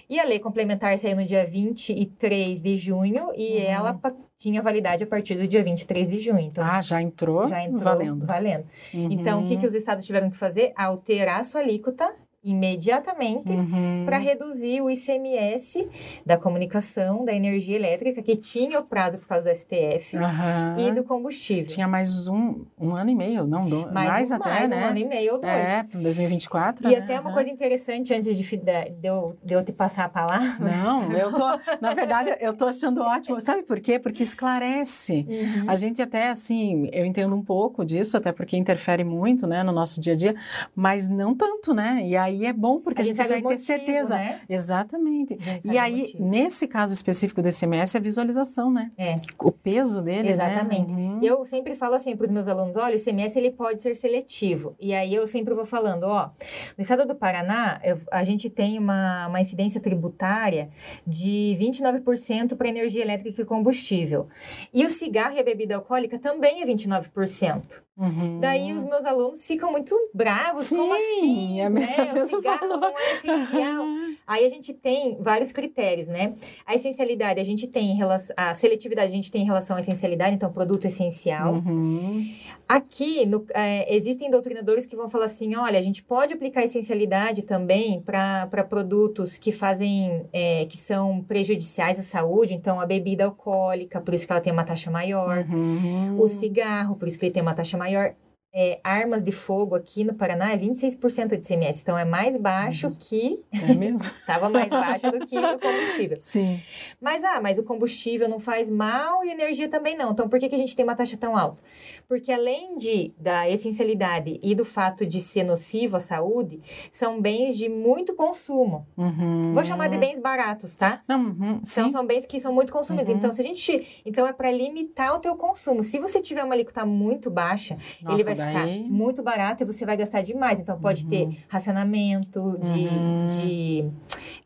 E 0.07 0.19
a 0.19 0.23
lei 0.23 0.37
complementar 0.37 0.95
saiu 0.99 1.15
no 1.15 1.25
dia 1.25 1.43
23 1.43 2.61
de 2.61 2.77
junho 2.77 3.31
e 3.35 3.53
Uhum. 3.57 3.63
ela 3.63 3.99
tinha 4.37 4.61
validade 4.61 5.03
a 5.03 5.07
partir 5.07 5.33
do 5.33 5.47
dia 5.47 5.63
23 5.63 6.07
de 6.07 6.19
junho. 6.19 6.41
Então, 6.41 6.63
Ah, 6.63 6.79
já 6.79 7.01
entrou? 7.01 7.47
já 7.47 7.63
entrou 7.63 7.83
Valendo. 7.83 8.23
valendo. 8.25 8.65
Uhum. 8.93 9.07
Então, 9.11 9.43
o 9.43 9.47
que, 9.47 9.57
que 9.57 9.65
os 9.65 9.73
estados 9.73 10.05
tiveram 10.05 10.29
que 10.29 10.37
fazer? 10.37 10.73
Alterar 10.75 11.39
a 11.39 11.43
sua 11.43 11.61
alíquota 11.61 12.13
imediatamente 12.43 13.51
Uhum. 13.51 14.03
para 14.05 14.17
reduzir 14.17 14.81
o 14.81 14.89
ICMS 14.89 15.87
da 16.25 16.37
comunicação, 16.37 17.23
da 17.23 17.33
energia 17.33 17.75
elétrica, 17.75 18.21
que 18.21 18.35
tinha 18.35 18.79
o 18.79 18.83
prazo 18.83 19.17
por 19.19 19.27
causa 19.27 19.49
do 19.49 19.55
STF, 19.55 20.17
Aham. 20.17 20.75
e 20.77 20.91
do 20.91 21.03
combustível. 21.03 21.65
Tinha 21.65 21.87
mais 21.87 22.27
um, 22.27 22.65
um 22.79 22.95
ano 22.95 23.09
e 23.11 23.15
meio, 23.15 23.45
não? 23.47 23.61
do- 23.67 23.91
mais, 23.91 24.31
um, 24.31 24.35
até, 24.35 24.49
mais 24.49 24.69
né? 24.69 24.81
um 24.83 24.85
ano 24.89 24.97
e 24.97 25.05
meio 25.05 25.33
ou 25.33 25.39
dois. 25.41 25.53
É, 25.53 25.83
2024. 25.93 26.87
E 26.87 26.91
né? 26.91 26.97
até 26.97 27.13
uma 27.19 27.29
Aham. 27.29 27.33
coisa 27.33 27.49
interessante, 27.49 28.13
antes 28.13 28.25
de, 28.35 28.43
de, 28.57 29.07
eu, 29.07 29.37
de 29.43 29.53
eu 29.53 29.63
te 29.63 29.71
passar 29.71 30.05
a 30.05 30.09
palavra. 30.09 30.43
Não, 30.59 31.13
eu 31.13 31.31
tô, 31.33 31.45
na 31.81 31.93
verdade, 31.93 32.35
eu 32.39 32.55
tô 32.55 32.65
achando 32.65 33.01
ótimo. 33.01 33.39
Sabe 33.39 33.63
por 33.63 33.79
quê? 33.79 33.99
Porque 33.99 34.23
esclarece. 34.23 35.25
Uhum. 35.29 35.65
A 35.69 35.75
gente 35.75 36.01
até, 36.01 36.29
assim, 36.29 36.89
eu 36.91 37.05
entendo 37.05 37.35
um 37.35 37.43
pouco 37.43 37.85
disso, 37.85 38.17
até 38.17 38.31
porque 38.31 38.57
interfere 38.57 39.03
muito, 39.03 39.47
né, 39.47 39.63
no 39.63 39.71
nosso 39.71 39.99
dia 40.01 40.13
a 40.13 40.15
dia, 40.15 40.35
mas 40.75 41.07
não 41.07 41.35
tanto, 41.35 41.73
né? 41.73 42.01
E 42.05 42.15
aí 42.17 42.32
é 42.45 42.53
bom 42.53 42.79
porque 42.79 43.01
a, 43.01 43.05
gente, 43.05 43.15
sabe 43.17 43.29
vai 43.29 43.37
ter 43.39 43.43
motivo, 43.43 43.63
certeza. 43.63 44.15
Né? 44.15 44.41
Exatamente. 44.49 45.37
A 45.39 45.43
gente 45.43 45.67
E 45.67 45.77
aí, 45.77 46.15
nesse 46.19 46.67
caso 46.67 46.93
específico 46.93 47.41
do 47.41 47.51
SMS, 47.51 47.95
é 47.95 47.97
a 47.97 48.01
visualização, 48.01 48.71
né? 48.71 48.91
É. 48.97 49.19
O 49.39 49.51
peso 49.51 50.01
dele, 50.01 50.29
Exatamente. 50.29 50.91
né? 50.91 50.97
Uhum. 50.97 51.19
Eu 51.23 51.45
sempre 51.45 51.75
falo 51.75 51.95
assim 51.95 52.15
para 52.15 52.25
os 52.25 52.31
meus 52.31 52.47
alunos, 52.47 52.75
olha, 52.75 52.95
o 52.95 52.97
ICMS 52.97 53.37
ele 53.37 53.51
pode 53.51 53.81
ser 53.81 53.95
seletivo. 53.95 54.75
E 54.79 54.93
aí 54.93 55.13
eu 55.13 55.27
sempre 55.27 55.53
vou 55.53 55.65
falando, 55.65 56.03
ó, 56.03 56.29
no 56.77 56.81
estado 56.81 57.05
do 57.05 57.15
Paraná, 57.15 57.79
eu- 57.83 57.99
a 58.11 58.23
gente 58.23 58.49
tem 58.49 58.79
uma, 58.79 59.27
uma 59.27 59.41
incidência 59.41 59.79
tributária 59.81 60.69
de 61.05 61.55
29% 61.59 62.55
para 62.55 62.67
energia 62.69 63.01
elétrica 63.03 63.41
e 63.41 63.45
combustível. 63.45 64.27
E 64.73 64.85
o 64.85 64.89
cigarro 64.89 65.35
e 65.35 65.39
a 65.39 65.43
bebida 65.43 65.75
alcoólica 65.75 66.17
também 66.17 66.61
é 66.61 66.65
29%. 66.65 67.82
Uhum. 67.95 68.39
Daí 68.39 68.73
os 68.73 68.83
meus 68.85 69.05
alunos 69.05 69.45
ficam 69.45 69.71
muito 69.71 69.95
bravos, 70.13 70.63
Sim, 70.63 70.77
como 70.77 70.93
assim? 70.95 71.61
é 71.61 71.69
né? 71.69 72.13
O 72.23 72.25
cigarro 72.25 72.67
valor. 72.67 72.79
não 72.81 72.97
é 72.99 73.13
essencial. 73.13 73.85
Aí 74.25 74.45
a 74.45 74.49
gente 74.49 74.73
tem 74.73 75.17
vários 75.21 75.51
critérios, 75.51 76.07
né? 76.07 76.33
A 76.65 76.73
essencialidade, 76.73 77.39
a 77.39 77.43
gente 77.43 77.67
tem 77.67 77.91
em 77.91 77.95
relação, 77.95 78.33
a 78.37 78.53
seletividade, 78.55 79.11
a 79.11 79.15
gente 79.15 79.31
tem 79.31 79.41
em 79.43 79.45
relação 79.45 79.75
à 79.77 79.79
essencialidade, 79.79 80.33
então 80.35 80.51
produto 80.51 80.85
essencial. 80.85 81.53
Uhum. 81.55 82.33
Aqui, 82.77 83.23
no- 83.27 83.45
é, 83.53 83.93
existem 83.93 84.31
doutrinadores 84.31 84.87
que 84.87 84.95
vão 84.95 85.07
falar 85.07 85.25
assim, 85.25 85.55
olha, 85.55 85.77
a 85.77 85.81
gente 85.81 86.01
pode 86.01 86.33
aplicar 86.33 86.63
essencialidade 86.63 87.43
também 87.43 88.01
para 88.01 88.47
produtos 88.67 89.37
que 89.37 89.51
fazem, 89.51 90.25
é, 90.33 90.65
que 90.65 90.75
são 90.75 91.21
prejudiciais 91.21 91.99
à 91.99 92.01
saúde, 92.01 92.55
então 92.55 92.79
a 92.79 92.85
bebida 92.87 93.25
alcoólica, 93.25 94.01
por 94.01 94.11
isso 94.15 94.25
que 94.25 94.31
ela 94.33 94.41
tem 94.41 94.51
uma 94.51 94.63
taxa 94.63 94.89
maior, 94.89 95.45
Uhum. 95.47 96.19
o 96.19 96.27
cigarro, 96.27 96.95
por 96.95 97.07
isso 97.07 97.19
que 97.19 97.25
ele 97.25 97.33
tem 97.33 97.43
uma 97.43 97.53
taxa 97.53 97.77
maior. 97.77 98.15
É, 98.55 98.79
armas 98.83 99.23
de 99.23 99.31
fogo 99.31 99.73
aqui 99.73 100.03
no 100.03 100.13
Paraná 100.13 100.51
é 100.51 100.55
26% 100.57 101.35
de 101.35 101.43
CMS, 101.43 101.81
então 101.81 101.97
é 101.97 102.05
mais 102.05 102.37
baixo 102.37 102.85
Uhum. 102.85 102.95
que 102.99 103.39
É 103.51 103.73
mesmo? 103.73 103.97
estava 104.21 104.47
mais 104.47 104.69
baixo 104.69 105.09
do 105.09 105.25
que 105.25 105.35
o 105.35 105.57
combustível. 105.59 106.17
Sim. 106.19 106.61
Mas 107.01 107.23
ah, 107.23 107.41
mas 107.41 107.57
o 107.57 107.63
combustível 107.63 108.29
não 108.29 108.37
faz 108.39 108.69
mal 108.69 109.25
e 109.25 109.29
a 109.29 109.33
energia 109.33 109.67
também 109.67 109.97
não. 109.97 110.11
Então 110.11 110.29
por 110.29 110.39
que, 110.39 110.47
que 110.49 110.53
a 110.53 110.57
gente 110.59 110.75
tem 110.75 110.85
uma 110.85 110.95
taxa 110.95 111.17
tão 111.17 111.35
alta? 111.35 111.63
Porque 112.07 112.31
além 112.31 112.77
de 112.77 113.13
da 113.17 113.49
essencialidade 113.49 114.39
e 114.43 114.53
do 114.55 114.63
fato 114.65 115.05
de 115.05 115.19
ser 115.21 115.43
nocivo 115.43 115.97
à 115.97 115.99
saúde, 115.99 116.61
são 116.91 117.21
bens 117.21 117.57
de 117.57 117.69
muito 117.69 118.13
consumo. 118.13 118.85
Uhum. 118.97 119.53
Vou 119.53 119.63
chamar 119.63 119.87
de 119.89 119.97
bens 119.97 120.19
baratos, 120.19 120.75
tá? 120.75 121.01
Uhum. 121.09 121.59
Sim. 121.63 121.89
são 121.89 122.05
bens 122.05 122.25
que 122.25 122.39
são 122.39 122.53
muito 122.53 122.71
consumidos. 122.71 123.09
Uhum. 123.09 123.17
Então, 123.17 123.33
se 123.33 123.41
a 123.41 123.43
gente. 123.43 124.01
Então, 124.05 124.27
é 124.27 124.33
para 124.33 124.51
limitar 124.51 125.15
o 125.15 125.19
teu 125.19 125.35
consumo. 125.35 125.83
Se 125.83 125.99
você 125.99 126.21
tiver 126.21 126.43
uma 126.43 126.53
alíquota 126.53 126.85
muito 126.85 127.29
baixa, 127.29 127.77
Nossa, 128.01 128.15
ele 128.15 128.23
vai 128.23 128.35
ficar 128.35 128.65
daí- 128.65 128.83
muito 128.83 129.23
barato 129.23 129.63
e 129.63 129.65
você 129.65 129.85
vai 129.85 129.97
gastar 129.97 130.21
demais. 130.21 130.59
Então, 130.59 130.79
pode 130.79 131.03
Uhum. 131.05 131.09
ter 131.09 131.37
racionamento 131.47 132.57
de. 132.61 132.87
Uhum. 132.87 133.27
de 133.29 133.91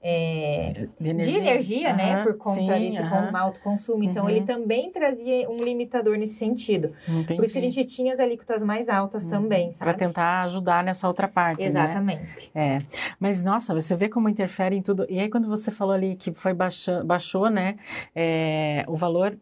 é, 0.01 0.87
De 0.99 1.13
de 1.13 1.35
energia, 1.37 1.93
né? 1.93 2.23
Por 2.23 2.37
conta 2.37 2.59
sim, 2.61 2.67
desse 2.67 3.01
com- 3.09 3.35
alto 3.37 3.59
consumo. 3.61 4.03
Então, 4.03 4.23
Uhum. 4.23 4.29
ele 4.29 4.45
também 4.45 4.91
trazia 4.91 5.49
um 5.49 5.57
limitador 5.63 6.17
nesse 6.17 6.35
sentido. 6.35 6.93
Entendi. 7.07 7.35
Por 7.35 7.46
isso 7.47 7.53
que 7.53 7.59
a 7.59 7.61
gente 7.71 7.83
tinha 7.85 8.13
as 8.13 8.19
alíquotas 8.19 8.63
mais 8.63 8.87
altas 8.89 9.25
também, 9.25 9.67
Para 9.77 9.87
sabe? 9.87 9.99
tentar 9.99 10.43
ajudar 10.43 10.83
nessa 10.83 11.07
outra 11.07 11.27
parte, 11.27 11.61
né? 11.61 11.67
Exatamente. 11.67 12.51
É, 12.53 12.79
mas 13.19 13.41
nossa, 13.41 13.73
você 13.73 13.95
vê 13.95 14.07
como 14.09 14.29
interfere 14.29 14.75
em 14.75 14.81
tudo. 14.81 15.05
E 15.09 15.19
aí 15.19 15.29
quando 15.29 15.47
você 15.47 15.71
falou 15.71 15.93
ali 15.93 16.15
que 16.15 16.31
foi 16.31 16.53
baixa, 16.53 17.03
baixou, 17.03 17.49
né, 17.49 17.75
é, 18.15 18.83
o 18.87 18.95
valor, 18.95 19.37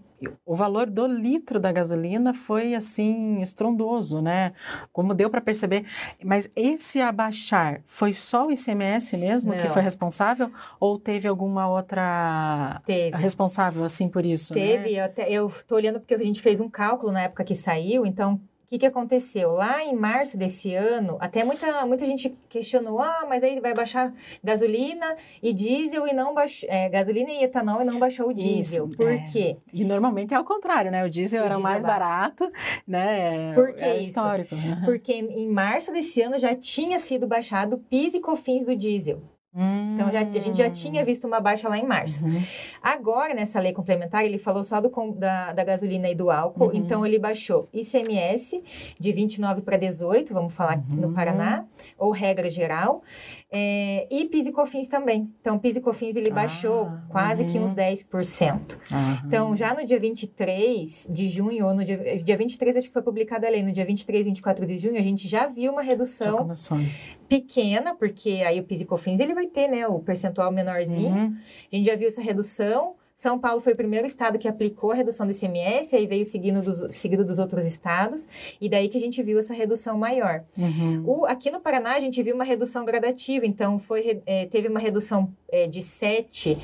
o 0.46 0.56
valor 0.56 0.90
do 0.90 1.06
litro 1.08 1.60
da 1.60 1.72
gasolina 1.72 2.34
foi 2.34 2.74
assim 2.76 3.40
estrondoso, 3.42 4.22
né? 4.22 4.54
Como 4.92 5.14
deu 5.14 5.30
para 5.30 5.42
perceber. 5.42 5.86
Mas 6.24 6.50
esse 6.56 7.02
abaixar 7.02 7.82
foi 7.86 8.14
só 8.14 8.48
o 8.48 8.52
ICMS 8.52 9.18
mesmo 9.18 9.54
que 9.54 9.64
Não. 9.64 9.70
foi 9.70 9.82
responsável 9.82 10.52
ou 10.80 10.98
teve 11.00 11.28
alguma 11.28 11.68
outra 11.68 12.82
Teve. 12.86 13.18
responsável 13.18 13.84
assim 13.84 14.08
por 14.08 14.26
isso? 14.26 14.54
Teve, 14.54 14.96
Né? 14.98 15.12
eu, 15.30 15.52
tô 15.68 15.76
olhando 15.76 16.00
porque 16.00 16.14
a 16.14 16.18
gente 16.22 16.42
fez 16.42 16.60
um 16.60 16.70
cálculo 16.70 17.12
na 17.12 17.22
época 17.24 17.44
que 17.44 17.56
saiu, 17.56 18.06
então 18.06 18.40
o 18.66 18.68
que, 18.68 18.80
que 18.80 18.86
aconteceu? 18.86 19.52
Lá 19.52 19.84
em 19.84 19.96
março 19.96 20.38
desse 20.38 20.74
ano, 20.74 21.18
até 21.20 21.44
muita, 21.44 21.86
muita 21.86 22.04
gente 22.04 22.36
questionou: 22.50 23.00
ah, 23.00 23.24
mas 23.30 23.44
aí 23.44 23.60
vai 23.60 23.76
baixar 23.76 24.12
gasolina 24.44 25.16
e 25.42 25.54
diesel 25.54 26.08
e 26.08 26.14
não 26.14 26.34
baixou. 26.34 26.68
gasolina 26.92 27.30
e 27.30 27.44
etanol 27.44 27.82
e 27.82 27.86
não 27.86 28.00
baixou 28.00 28.30
o 28.30 28.34
diesel. 28.34 28.88
Isso, 28.88 28.98
Por 28.98 29.12
é. 29.12 29.20
quê? 29.32 29.58
E 29.72 29.86
normalmente 29.86 30.34
é 30.34 30.40
o 30.40 30.44
contrário, 30.44 30.90
né? 30.90 31.06
O 31.06 31.10
diesel 31.10 31.44
O 31.44 31.46
era 31.46 31.58
o 31.60 31.62
mais 31.62 31.86
barato, 31.86 32.52
né? 32.88 33.54
Por 33.54 33.74
que 33.76 33.84
é 33.84 34.00
isso? 34.00 34.08
histórico. 34.10 34.56
Porque 34.84 35.14
em 35.14 35.48
março 35.48 35.92
desse 35.94 36.22
ano 36.24 36.40
já 36.40 36.56
tinha 36.56 36.98
sido 36.98 37.28
baixado 37.28 37.76
o 37.76 37.80
PIS 37.80 38.16
e 38.16 38.20
COFINS 38.20 38.66
do 38.66 38.76
diesel. 38.76 39.22
Então 39.94 40.12
já, 40.12 40.20
a 40.20 40.40
gente 40.40 40.58
já 40.58 40.70
tinha 40.70 41.04
visto 41.06 41.26
uma 41.26 41.40
baixa 41.40 41.70
lá 41.70 41.78
em 41.78 41.86
março. 41.86 42.26
Uhum. 42.26 42.44
Agora, 42.84 43.34
nessa 43.34 43.60
lei 43.60 43.72
complementar, 43.72 44.26
ele 44.26 44.38
falou 44.38 44.64
só 44.64 44.82
do, 44.82 44.92
da, 45.14 45.54
da 45.54 45.64
gasolina 45.64 46.10
e 46.10 46.16
do 46.16 46.30
álcool. 46.30 46.66
Uhum. 46.66 46.76
Então, 46.76 47.06
ele 47.06 47.18
baixou 47.18 47.70
ICMS 47.74 48.62
de 49.00 49.12
29 49.14 49.62
para 49.62 49.78
18, 49.78 50.34
vamos 50.34 50.54
falar 50.54 50.74
aqui 50.74 50.94
no 50.94 51.08
Uhum. 51.08 51.14
Paraná, 51.14 51.66
ou 51.98 52.12
regra 52.12 52.50
geral. 52.50 53.02
É, 53.58 54.06
e 54.12 54.26
PIS 54.26 54.48
e 54.48 54.52
COFINS 54.52 54.90
também. 54.90 55.32
Então, 55.40 55.58
PIS 55.58 55.78
e 55.78 55.82
COFINS 55.82 56.18
ele 56.18 56.30
Ah, 56.30 56.36
baixou 56.36 56.92
quase 57.08 57.46
que 57.46 57.58
uhum. 57.58 57.64
uns 57.64 57.74
10%. 57.74 58.78
Aham. 58.92 59.22
Então, 59.26 59.56
já 59.56 59.74
no 59.74 59.86
dia 59.86 59.98
23 59.98 61.08
de 61.10 61.30
junho, 61.30 61.66
ou 61.66 61.74
no 61.74 61.86
dia, 61.86 62.22
dia 62.22 62.36
23, 62.36 62.76
acho 62.76 62.88
que 62.90 62.94
foi 62.94 63.02
publicada 63.02 63.48
a 63.48 63.50
lei, 63.50 63.64
no 63.64 63.72
dia 63.72 63.86
23 63.86 64.26
e 64.26 64.30
24 64.30 64.66
de 64.66 64.78
junho, 64.78 64.98
a 64.98 65.02
gente 65.02 65.26
já 65.26 65.48
viu 65.48 65.72
uma 65.72 65.82
redução 65.82 66.52
pequena, 67.30 67.96
porque 67.96 68.44
aí 68.46 68.60
o 68.60 68.64
PIS 68.64 68.82
e 68.82 68.86
COFINS 68.86 69.22
ele 69.22 69.34
vai 69.34 69.48
ter, 69.48 69.70
né, 69.70 69.88
o 69.88 70.00
percentual 70.00 70.52
menorzinho. 70.52 71.16
Uhum. 71.16 71.38
A 71.72 71.76
gente 71.78 71.86
já 71.86 71.96
viu 71.96 72.10
essa 72.10 72.22
redução. 72.22 72.96
São 73.16 73.40
Paulo 73.40 73.62
foi 73.62 73.72
o 73.72 73.76
primeiro 73.78 74.06
estado 74.06 74.38
que 74.38 74.46
aplicou 74.48 74.92
a 74.92 74.96
redução 74.96 75.26
do 75.26 75.32
ICMS, 75.32 75.96
aí 75.96 76.06
veio 76.06 76.26
seguindo 76.26 76.62
dos, 76.62 76.98
seguido 76.98 77.24
dos 77.24 77.40
outros 77.40 77.66
estados, 77.66 78.28
e 78.60 78.68
daí 78.68 78.90
que 78.90 78.98
a 78.98 79.00
gente 79.00 79.24
viu 79.24 79.40
essa 79.40 79.54
redução 79.54 79.98
maior. 79.98 80.44
Uhum. 80.58 81.04
O- 81.06 81.26
aqui 81.26 81.50
no 81.50 81.62
Paraná, 81.62 81.96
a 81.96 82.00
gente 82.00 82.22
viu 82.22 82.36
uma 82.36 82.44
redução 82.44 82.84
gradativa, 82.84 83.46
então 83.46 83.80
foi, 83.80 84.22
eh, 84.26 84.48
teve 84.48 84.68
uma 84.68 84.80
redução 84.82 85.32
eh, 85.50 85.66
de 85.66 85.82
7 85.82 86.58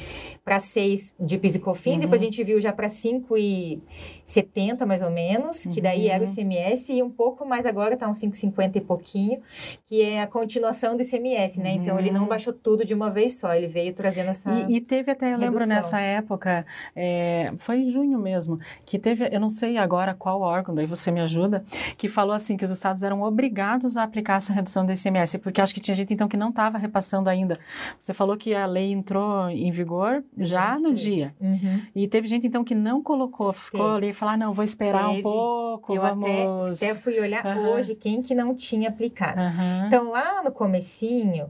para 0.43 0.59
6 0.59 1.13
de 1.19 1.37
PIS 1.37 1.55
e 1.55 1.59
COFINS, 1.59 1.95
Uhum. 1.95 2.01
depois 2.01 2.21
a 2.21 2.25
gente 2.25 2.43
viu 2.43 2.59
já 2.59 2.71
para 2.73 2.89
5,70 2.89 4.85
mais 4.85 5.01
ou 5.01 5.09
menos, 5.11 5.65
que 5.65 5.79
daí 5.81 6.07
era 6.07 6.23
o 6.23 6.27
Uhum. 6.27 6.31
ICMS, 6.33 6.93
e 6.93 7.03
um 7.03 7.09
pouco 7.09 7.45
mais 7.45 7.65
agora, 7.65 7.95
tá 7.95 8.07
uns 8.09 8.17
5,50 8.19 8.77
e 8.77 8.81
pouquinho, 8.81 9.39
que 9.85 10.01
é 10.01 10.21
a 10.21 10.27
continuação 10.27 10.95
do 10.95 11.03
ICMS, 11.03 11.59
né? 11.59 11.73
Então 11.73 11.99
ele 11.99 12.11
não 12.11 12.21
Uhum. 12.23 12.27
baixou 12.27 12.53
tudo 12.53 12.83
de 12.85 12.93
uma 12.93 13.09
vez 13.09 13.37
só, 13.37 13.53
ele 13.53 13.67
veio 13.67 13.93
trazendo 13.93 14.29
essa. 14.29 14.51
E, 14.51 14.77
e 14.77 14.81
teve 14.81 15.11
até, 15.11 15.27
eu 15.33 15.37
lembro 15.37 15.59
redução. 15.59 15.67
nessa 15.67 15.99
época, 15.99 16.65
é, 16.95 17.51
foi 17.57 17.79
em 17.79 17.91
junho 17.91 18.19
mesmo, 18.19 18.59
que 18.85 18.97
teve, 18.97 19.29
eu 19.31 19.39
não 19.39 19.49
sei 19.49 19.77
agora 19.77 20.13
qual 20.13 20.41
órgão, 20.41 20.73
daí 20.73 20.85
você 20.85 21.11
me 21.11 21.19
ajuda, 21.21 21.63
que 21.97 22.07
falou 22.07 22.33
assim 22.33 22.57
que 22.57 22.65
os 22.65 22.71
estados 22.71 23.03
eram 23.03 23.21
obrigados 23.21 23.97
a 23.97 24.03
aplicar 24.03 24.37
essa 24.37 24.53
redução 24.53 24.85
do 24.85 24.91
ICMS, 24.91 25.37
porque 25.37 25.61
acho 25.61 25.73
que 25.73 25.79
tinha 25.79 25.95
gente 25.95 26.13
então 26.13 26.27
que 26.27 26.37
não 26.37 26.49
estava 26.49 26.77
repassando 26.77 27.29
ainda. 27.29 27.59
Você 27.99 28.13
falou 28.13 28.35
que 28.37 28.53
a 28.55 28.65
lei 28.65 28.91
entrou 28.91 29.49
em 29.49 29.71
vigor 29.71 30.23
já 30.37 30.77
no 30.79 30.89
23. 30.93 30.99
dia. 31.01 31.35
Uhum. 31.39 31.81
E 31.95 32.07
teve 32.07 32.27
gente 32.27 32.47
então 32.47 32.63
que 32.63 32.73
não 32.75 33.01
colocou, 33.01 33.51
ficou 33.53 33.81
Teve. 33.81 33.95
ali 33.97 34.09
e 34.09 34.13
falou, 34.13 34.33
ah, 34.33 34.37
não, 34.37 34.53
vou 34.53 34.63
esperar 34.63 35.07
um 35.07 35.11
Teve. 35.11 35.23
pouco, 35.23 35.93
Eu 35.93 36.01
vamos... 36.01 36.81
Até 36.81 36.93
fui 36.95 37.19
olhar 37.19 37.45
Aham. 37.45 37.69
hoje 37.71 37.95
quem 37.95 38.21
que 38.21 38.33
não 38.33 38.55
tinha 38.55 38.89
aplicado. 38.89 39.39
Aham. 39.39 39.83
Então, 39.87 40.09
lá 40.11 40.41
no 40.43 40.51
comecinho, 40.51 41.49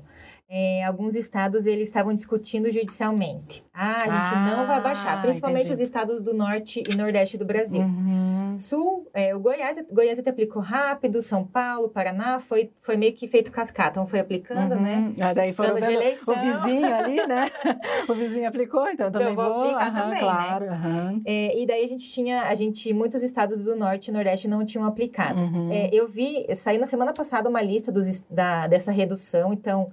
é, 0.54 0.84
alguns 0.84 1.16
estados 1.16 1.66
eles 1.66 1.88
estavam 1.88 2.14
discutindo 2.14 2.70
judicialmente. 2.70 3.64
Ah, 3.74 3.96
a 3.96 4.00
gente 4.02 4.36
não 4.52 4.68
vai 4.68 4.78
Ah, 4.80 4.82
baixar, 4.82 5.22
principalmente 5.22 5.62
entendi. 5.62 5.74
os 5.76 5.80
estados 5.80 6.22
do 6.22 6.34
norte 6.34 6.84
e 6.86 6.94
nordeste 6.94 7.38
do 7.38 7.46
Brasil. 7.46 7.80
Uhum. 7.82 8.42
Uhum. 8.52 8.58
Sul, 8.58 9.08
é, 9.14 9.34
o 9.34 9.40
Goiás, 9.40 9.82
Goiás 9.90 10.20
até 10.20 10.30
aplicou 10.30 10.62
rápido, 10.62 11.22
São 11.22 11.46
Paulo, 11.46 11.88
Paraná, 11.88 12.40
foi, 12.42 12.70
foi 12.82 12.98
meio 12.98 13.14
que 13.14 13.26
feito 13.28 13.50
cascata, 13.50 13.92
então 13.92 14.06
foi 14.06 14.20
aplicando, 14.20 14.76
né? 14.76 14.96
Uhum. 14.98 15.14
Ah, 15.22 15.34
daí 15.34 15.54
foram 15.54 15.76
vendo 15.76 15.90
eleição. 15.90 16.36
o 16.36 16.40
vizinho 16.42 16.94
ali, 16.94 17.16
né? 17.26 17.50
o 18.10 18.14
vizinho 18.14 18.50
aplicou, 18.50 18.90
então 18.90 19.10
também 19.10 19.30
Eu 19.30 19.36
vou 19.36 19.46
aplicar 19.46 19.88
Aham, 19.88 19.94
também, 20.02 20.14
né? 20.14 20.20
claro. 20.20 20.66
aham. 20.70 21.22
É, 21.26 21.58
e 21.62 21.66
daí 21.66 21.84
a 21.84 21.88
gente 21.88 22.10
tinha, 22.12 22.42
a 22.44 22.54
gente, 22.54 22.92
muitos 22.94 23.24
estados 23.24 23.64
do 23.64 23.74
norte 23.74 24.10
e 24.10 24.12
nordeste 24.12 24.50
não 24.50 24.66
tinham 24.66 24.86
aplicado. 24.86 25.40
Uhum. 25.40 25.72
É, 25.72 25.90
eu 25.94 26.06
vi, 26.08 26.46
saiu 26.56 26.80
na 26.82 26.86
semana 26.88 27.14
passada 27.14 27.48
uma 27.48 27.62
lista 27.62 27.90
dos, 27.90 28.20
da, 28.30 28.68
dessa 28.68 28.92
redução, 28.92 29.54
então 29.54 29.92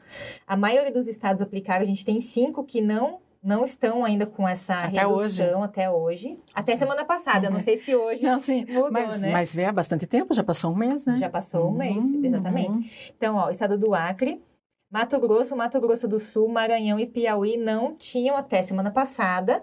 a 0.49 0.57
maioria 0.57 0.91
dos 0.93 1.07
estados 1.07 1.43
aplicaram, 1.43 1.83
a 1.83 1.87
gente 1.87 2.05
tem 2.05 2.21
cinco 2.21 2.65
que 2.65 2.81
não 2.81 3.21
não 3.41 3.65
estão 3.65 4.05
ainda 4.05 4.27
com 4.27 4.49
essa 4.49 4.75
Até 4.75 5.01
redução 5.07 5.63
até 5.63 5.89
hoje. 5.89 6.37
Até 6.53 6.73
Sim. 6.73 6.79
semana 6.81 7.05
passada, 7.05 7.47
eu 7.47 7.51
não 7.51 7.59
Uhum. 7.59 7.63
sei 7.63 7.77
se 7.77 7.95
hoje 7.95 8.25
Não, 8.25 8.37
sim, 8.37 8.67
mudou, 8.69 8.91
mas, 8.91 9.23
né? 9.23 9.31
mas 9.33 9.55
vê 9.55 9.65
há 9.65 9.73
bastante 9.73 10.09
tempo, 10.09 10.35
já 10.35 10.43
passou 10.43 10.73
um 10.73 10.77
mês, 10.77 11.07
né? 11.07 11.19
Já 11.21 11.31
passou 11.31 11.69
um 11.71 11.73
mês, 11.73 12.05
Uhum, 12.05 12.25
exatamente. 12.25 12.69
uhum. 12.69 12.85
Então, 13.17 13.37
ó, 13.37 13.47
o 13.47 13.51
estado 13.51 13.79
do 13.79 13.95
Acre, 13.95 14.43
Mato 14.91 15.21
Grosso, 15.21 15.55
Mato 15.55 15.79
Grosso 15.83 16.09
do 16.09 16.19
Sul, 16.19 16.49
Maranhão 16.49 16.99
e 16.99 17.07
Piauí 17.07 17.59
não 17.59 17.95
tinham 17.95 18.35
até 18.39 18.63
semana 18.63 18.91
passada 18.91 19.63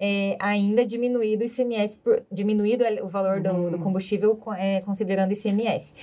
é, 0.00 0.36
ainda 0.40 0.84
diminuído 0.84 1.44
o 1.44 1.46
ICMS, 1.46 1.96
por- 1.98 2.24
diminuído 2.30 2.82
o 3.04 3.08
valor 3.08 3.40
do, 3.40 3.50
Uhum. 3.50 3.70
do 3.70 3.78
combustível 3.78 4.34
co- 4.34 4.52
é, 4.52 4.80
considerando 4.80 5.30
o 5.30 5.32
ICMS. 5.32 5.94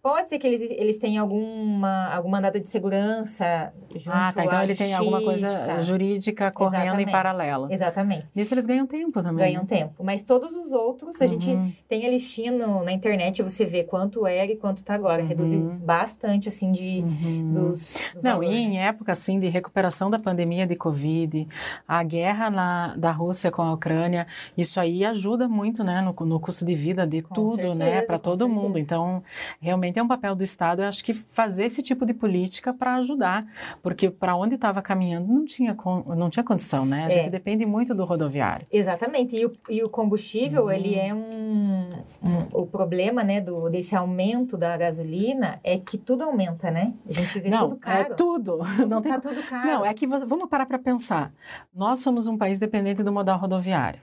Pode 0.00 0.28
ser 0.28 0.38
que 0.38 0.46
eles, 0.46 0.62
eles 0.70 0.96
tenham 1.00 1.24
alguma, 1.24 2.14
algum 2.14 2.28
mandado 2.28 2.60
de 2.60 2.68
segurança 2.68 3.72
junto 3.96 4.10
Ah, 4.16 4.32
tá. 4.32 4.44
Então 4.44 4.62
ele 4.62 4.76
tem 4.76 4.94
alguma 4.94 5.20
coisa 5.20 5.80
jurídica 5.80 6.52
correndo 6.52 6.82
Exatamente. 6.84 7.08
em 7.08 7.12
paralelo. 7.12 7.66
Exatamente, 7.72 8.28
Nisso 8.32 8.54
eles 8.54 8.64
ganham 8.64 8.86
tempo 8.86 9.20
também. 9.24 9.44
ganham 9.46 9.66
tempo. 9.66 10.04
Mas 10.04 10.22
todos 10.22 10.54
os 10.54 10.70
outros, 10.70 11.20
a 11.20 11.26
gente 11.26 11.50
Uhum. 11.50 11.72
tem 11.88 12.06
a 12.06 12.08
listinha 12.08 12.52
no- 12.52 12.84
na 12.84 12.92
internet, 12.92 13.42
você 13.42 13.64
vê 13.64 13.82
quanto 13.82 14.24
era 14.24 14.52
e 14.52 14.56
quanto 14.56 14.84
tá 14.84 14.94
agora. 14.94 15.20
Uhum. 15.20 15.28
Reduziu 15.28 15.60
bastante, 15.82 16.48
assim, 16.48 16.70
de, 16.70 17.00
Uhum. 17.00 17.52
dos... 17.54 17.94
do 18.14 18.19
Não, 18.22 18.32
valor, 18.38 18.44
e 18.44 18.48
né? 18.48 18.56
em 18.56 18.78
época 18.80 19.12
assim 19.12 19.38
de 19.40 19.48
recuperação 19.48 20.08
da 20.10 20.18
pandemia 20.18 20.66
de 20.66 20.76
Covid, 20.76 21.46
a 21.86 22.02
guerra 22.02 22.50
na, 22.50 22.94
da 22.96 23.10
Rússia 23.10 23.50
com 23.50 23.62
a 23.62 23.72
Ucrânia, 23.72 24.26
isso 24.56 24.78
aí 24.80 25.04
ajuda 25.04 25.48
muito, 25.48 25.82
né, 25.84 26.00
no, 26.00 26.26
no 26.26 26.40
custo 26.40 26.64
de 26.64 26.74
vida 26.74 27.06
de 27.06 27.22
Com 27.22 27.34
tudo, 27.34 27.74
né, 27.74 27.84
certeza, 27.86 28.06
para 28.06 28.18
com 28.18 28.22
todo 28.24 28.48
mundo. 28.48 28.74
certeza. 28.74 28.80
Então, 28.80 29.22
realmente 29.60 29.98
é 29.98 30.02
um 30.02 30.08
papel 30.08 30.34
do 30.34 30.42
Estado, 30.42 30.82
eu 30.82 30.88
acho 30.88 31.04
que 31.04 31.12
fazer 31.14 31.64
esse 31.64 31.82
tipo 31.82 32.04
de 32.06 32.12
política 32.14 32.72
para 32.72 32.94
ajudar, 32.96 33.46
porque 33.82 34.10
para 34.10 34.34
onde 34.36 34.54
estava 34.54 34.82
caminhando 34.82 35.26
não 35.32 35.44
tinha, 35.44 35.76
não 36.16 36.28
tinha 36.30 36.44
condição, 36.44 36.84
né? 36.84 37.04
A 37.04 37.06
É. 37.06 37.10
gente 37.10 37.30
depende 37.30 37.64
muito 37.66 37.94
do 37.94 38.04
rodoviário. 38.04 38.66
Exatamente. 38.70 39.36
E 39.36 39.46
o, 39.46 39.52
e 39.68 39.82
o 39.82 39.88
combustível, 39.88 40.64
Uhum. 40.64 40.70
ele 40.70 40.94
é 40.94 41.12
um, 41.14 41.90
um- 42.22 42.46
O 42.52 42.66
problema, 42.66 43.22
né, 43.24 43.40
do, 43.40 43.68
desse 43.68 43.94
aumento 43.96 44.56
da 44.56 44.76
gasolina 44.76 45.58
é 45.64 45.78
que 45.78 45.96
tudo 45.98 46.24
aumenta, 46.24 46.70
né? 46.70 46.92
A 47.08 47.12
gente 47.12 47.38
vê 47.40 47.48
não, 47.48 47.70
tudo 47.70 47.76
caro. 47.80 48.09
é 48.09 48.09
tudo. 48.16 48.58
Não 48.88 49.00
tem 49.02 49.12
tá 49.12 49.20
tudo 49.20 49.42
caro. 49.48 49.66
Não, 49.66 49.84
é 49.86 49.92
que 49.94 50.06
você- 50.06 50.26
vamos 50.26 50.48
parar 50.48 50.66
para 50.66 50.78
pensar. 50.78 51.32
Nós 51.74 51.98
somos 52.00 52.26
um 52.26 52.36
país 52.38 52.58
dependente 52.58 53.02
do 53.02 53.12
modal 53.12 53.38
rodoviário. 53.38 54.00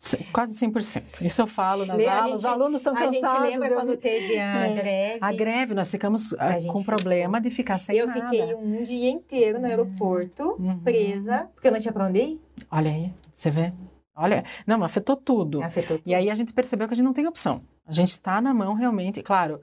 C- 0.00 0.24
Quase 0.32 0.54
100%. 0.54 1.22
Isso 1.22 1.42
eu 1.42 1.46
falo 1.48 1.84
nas 1.84 2.00
a 2.00 2.14
aulas, 2.22 2.34
os 2.36 2.42
gente- 2.42 2.50
alunos 2.52 2.80
estão 2.80 2.92
A 2.96 3.00
cansados. 3.00 3.42
gente 3.42 3.50
lembra 3.50 3.68
eu 3.68 3.74
quando 3.74 3.96
teve 3.96 4.38
a 4.38 4.66
É. 4.66 4.72
greve. 4.74 5.18
A 5.20 5.32
greve, 5.32 5.74
nós 5.74 5.90
ficamos 5.90 6.32
ah, 6.34 6.46
A 6.46 6.52
gente 6.60 6.70
com 6.72 6.78
ficou. 6.80 6.96
problema 6.96 7.40
de 7.40 7.50
ficar 7.50 7.78
sem 7.78 7.96
eu 7.96 8.06
nada. 8.06 8.20
fiquei 8.20 8.54
um 8.54 8.84
dia 8.84 9.10
inteiro 9.10 9.58
no 9.58 9.66
aeroporto, 9.66 10.54
Uhum. 10.56 10.78
presa, 10.80 11.48
porque 11.52 11.66
eu 11.66 11.72
não 11.72 11.80
tinha 11.80 11.92
pra 11.92 12.06
onde 12.06 12.18
ir. 12.20 12.40
Olha 12.70 12.90
aí, 12.92 13.12
você 13.32 13.50
vê? 13.50 13.72
Olha, 14.20 14.44
não, 14.66 14.82
afetou 14.82 15.16
tudo. 15.16 15.62
Afetou 15.62 15.96
tudo. 15.96 16.06
E 16.06 16.12
aí 16.12 16.28
a 16.28 16.34
gente 16.34 16.52
percebeu 16.52 16.88
que 16.88 16.94
a 16.94 16.96
gente 16.96 17.04
não 17.04 17.12
tem 17.12 17.28
opção. 17.28 17.62
A 17.86 17.92
gente 17.92 18.10
está 18.10 18.40
na 18.40 18.52
mão 18.52 18.74
realmente, 18.74 19.22
claro. 19.22 19.60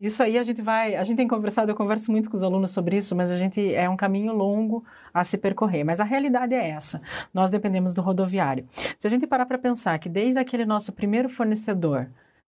Isso 0.00 0.22
aí 0.22 0.38
a 0.38 0.42
gente 0.42 0.62
vai, 0.62 0.96
a 0.96 1.04
gente 1.04 1.18
tem 1.18 1.28
conversado, 1.28 1.70
eu 1.70 1.76
converso 1.76 2.10
muito 2.10 2.30
com 2.30 2.36
os 2.36 2.42
alunos 2.42 2.70
sobre 2.70 2.96
isso, 2.96 3.14
mas 3.14 3.30
a 3.30 3.36
gente 3.36 3.74
é 3.74 3.88
um 3.88 3.96
caminho 3.96 4.32
longo 4.32 4.82
a 5.12 5.22
se 5.22 5.36
percorrer. 5.36 5.84
Mas 5.84 6.00
a 6.00 6.04
realidade 6.04 6.54
é 6.54 6.70
essa. 6.70 7.02
Nós 7.32 7.50
dependemos 7.50 7.92
do 7.92 8.00
rodoviário. 8.00 8.66
Se 8.96 9.06
a 9.06 9.10
gente 9.10 9.26
parar 9.26 9.44
para 9.44 9.58
pensar 9.58 9.98
que 9.98 10.08
desde 10.08 10.40
aquele 10.40 10.64
nosso 10.64 10.90
primeiro 10.90 11.28
fornecedor 11.28 12.08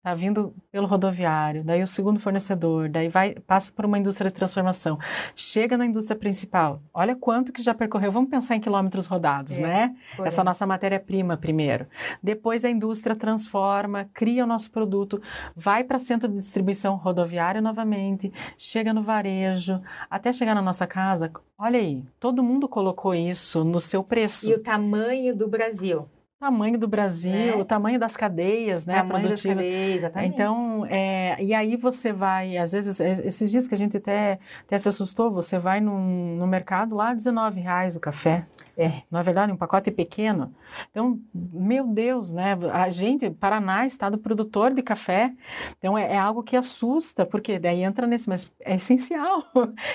está 0.07 0.13
vindo 0.13 0.55
pelo 0.71 0.87
rodoviário, 0.87 1.65
daí 1.65 1.83
o 1.83 1.87
segundo 1.87 2.17
fornecedor, 2.17 2.87
daí 2.87 3.09
vai 3.09 3.35
passa 3.35 3.71
por 3.73 3.85
uma 3.85 3.99
indústria 3.99 4.31
de 4.31 4.35
transformação, 4.35 4.97
chega 5.35 5.77
na 5.77 5.85
indústria 5.85 6.17
principal. 6.17 6.81
Olha 6.93 7.13
quanto 7.13 7.51
que 7.51 7.61
já 7.61 7.73
percorreu. 7.73 8.11
Vamos 8.11 8.29
pensar 8.29 8.55
em 8.55 8.61
quilômetros 8.61 9.05
rodados, 9.07 9.59
É, 9.59 9.61
né? 9.61 9.95
Essa 10.23 10.43
nossa 10.43 10.65
matéria-prima 10.65 11.35
primeiro. 11.35 11.87
Depois 12.23 12.63
a 12.63 12.69
indústria 12.69 13.15
transforma, 13.15 14.09
cria 14.13 14.45
o 14.45 14.47
nosso 14.47 14.71
produto, 14.71 15.21
vai 15.53 15.83
para 15.83 15.99
centro 15.99 16.29
de 16.29 16.37
distribuição 16.37 16.95
rodoviária 16.95 17.59
novamente, 17.59 18.31
chega 18.57 18.93
no 18.93 19.03
varejo, 19.03 19.81
até 20.09 20.31
chegar 20.31 20.55
na 20.55 20.61
nossa 20.61 20.87
casa. 20.87 21.31
Olha 21.57 21.79
aí, 21.79 22.05
todo 22.19 22.43
mundo 22.43 22.69
colocou 22.69 23.13
isso 23.13 23.65
no 23.65 23.79
seu 23.79 24.03
preço. 24.03 24.49
E 24.49 24.53
o 24.53 24.59
tamanho 24.63 25.35
do 25.35 25.47
Brasil. 25.47 26.07
O 26.39 26.45
tamanho 26.45 26.77
do 26.77 26.87
Brasil, 26.87 27.33
Né? 27.33 27.53
o 27.55 27.65
tamanho 27.65 27.99
das 27.99 28.15
cadeias, 28.15 28.85
né, 28.85 28.97
tamanho 28.97 29.29
das 29.29 29.41
cadeias, 29.41 29.95
exatamente. 29.97 30.33
Então, 30.33 30.85
é, 30.87 31.35
e 31.43 31.51
aí 31.51 31.75
você 31.75 32.13
vai, 32.13 32.55
às 32.57 32.73
vezes, 32.73 32.99
es- 32.99 33.19
esses 33.21 33.49
dias 33.49 33.67
que 33.67 33.73
a 33.73 33.77
gente 33.77 33.97
até, 33.97 34.37
até 34.61 34.77
se 34.77 34.87
assustou, 34.87 35.31
você 35.31 35.57
vai 35.57 35.81
num, 35.81 36.35
no 36.37 36.45
mercado 36.45 36.95
lá, 36.95 37.11
19 37.11 37.59
reais 37.59 37.95
o 37.95 37.99
café. 37.99 38.45
É. 38.77 39.01
Não 39.09 39.19
é 39.19 39.23
verdade? 39.23 39.51
Um 39.51 39.57
pacote 39.57 39.89
pequeno. 39.89 40.53
Então, 40.91 41.19
meu 41.33 41.87
Deus, 41.87 42.31
né? 42.31 42.55
A 42.71 42.89
gente, 42.89 43.27
Paraná, 43.31 43.85
estado 43.87 44.17
produtor 44.19 44.71
de 44.73 44.83
café, 44.83 45.33
então 45.79 45.97
é, 45.97 46.13
é 46.13 46.17
algo 46.17 46.43
que 46.43 46.55
assusta, 46.55 47.25
porque 47.25 47.57
daí 47.57 47.81
entra 47.81 48.05
nesse, 48.05 48.29
mas 48.29 48.51
é 48.61 48.75
essencial. 48.75 49.43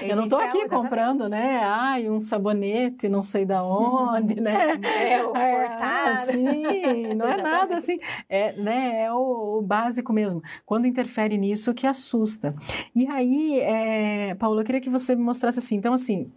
É 0.01 0.11
Eu 0.13 0.17
não 0.17 0.25
estou 0.25 0.39
aqui 0.41 0.59
exatamente. 0.59 0.71
comprando, 0.71 1.29
né? 1.29 1.61
Ai, 1.63 2.11
um 2.11 2.19
sabonete, 2.19 3.09
não 3.09 3.23
sei 3.23 3.45
da 3.47 3.63
onde, 3.63 4.41
né? 4.41 4.53
É, 5.13 5.25
o 5.25 5.37
É, 5.37 5.69
cortado. 5.69 6.33
sim, 6.33 7.15
não 7.15 7.29
é 7.29 7.37
nada 7.41 7.77
assim. 7.77 7.99
É, 8.29 8.53
né, 8.61 9.03
é 9.05 9.13
o, 9.13 9.59
o 9.59 9.63
básico 9.63 10.13
mesmo. 10.13 10.43
Quando 10.67 10.87
interfere 10.87 11.39
nisso, 11.39 11.73
que 11.73 11.87
assusta. 11.87 12.55
E 12.95 13.07
aí, 13.07 13.61
é, 13.61 14.35
Paulo, 14.35 14.61
eu 14.61 14.65
queria 14.65 14.81
que 14.81 14.91
você 14.91 15.15
me 15.15 15.23
mostrasse 15.23 15.59
assim. 15.61 15.77
Então, 15.77 15.95
assim, 15.95 16.33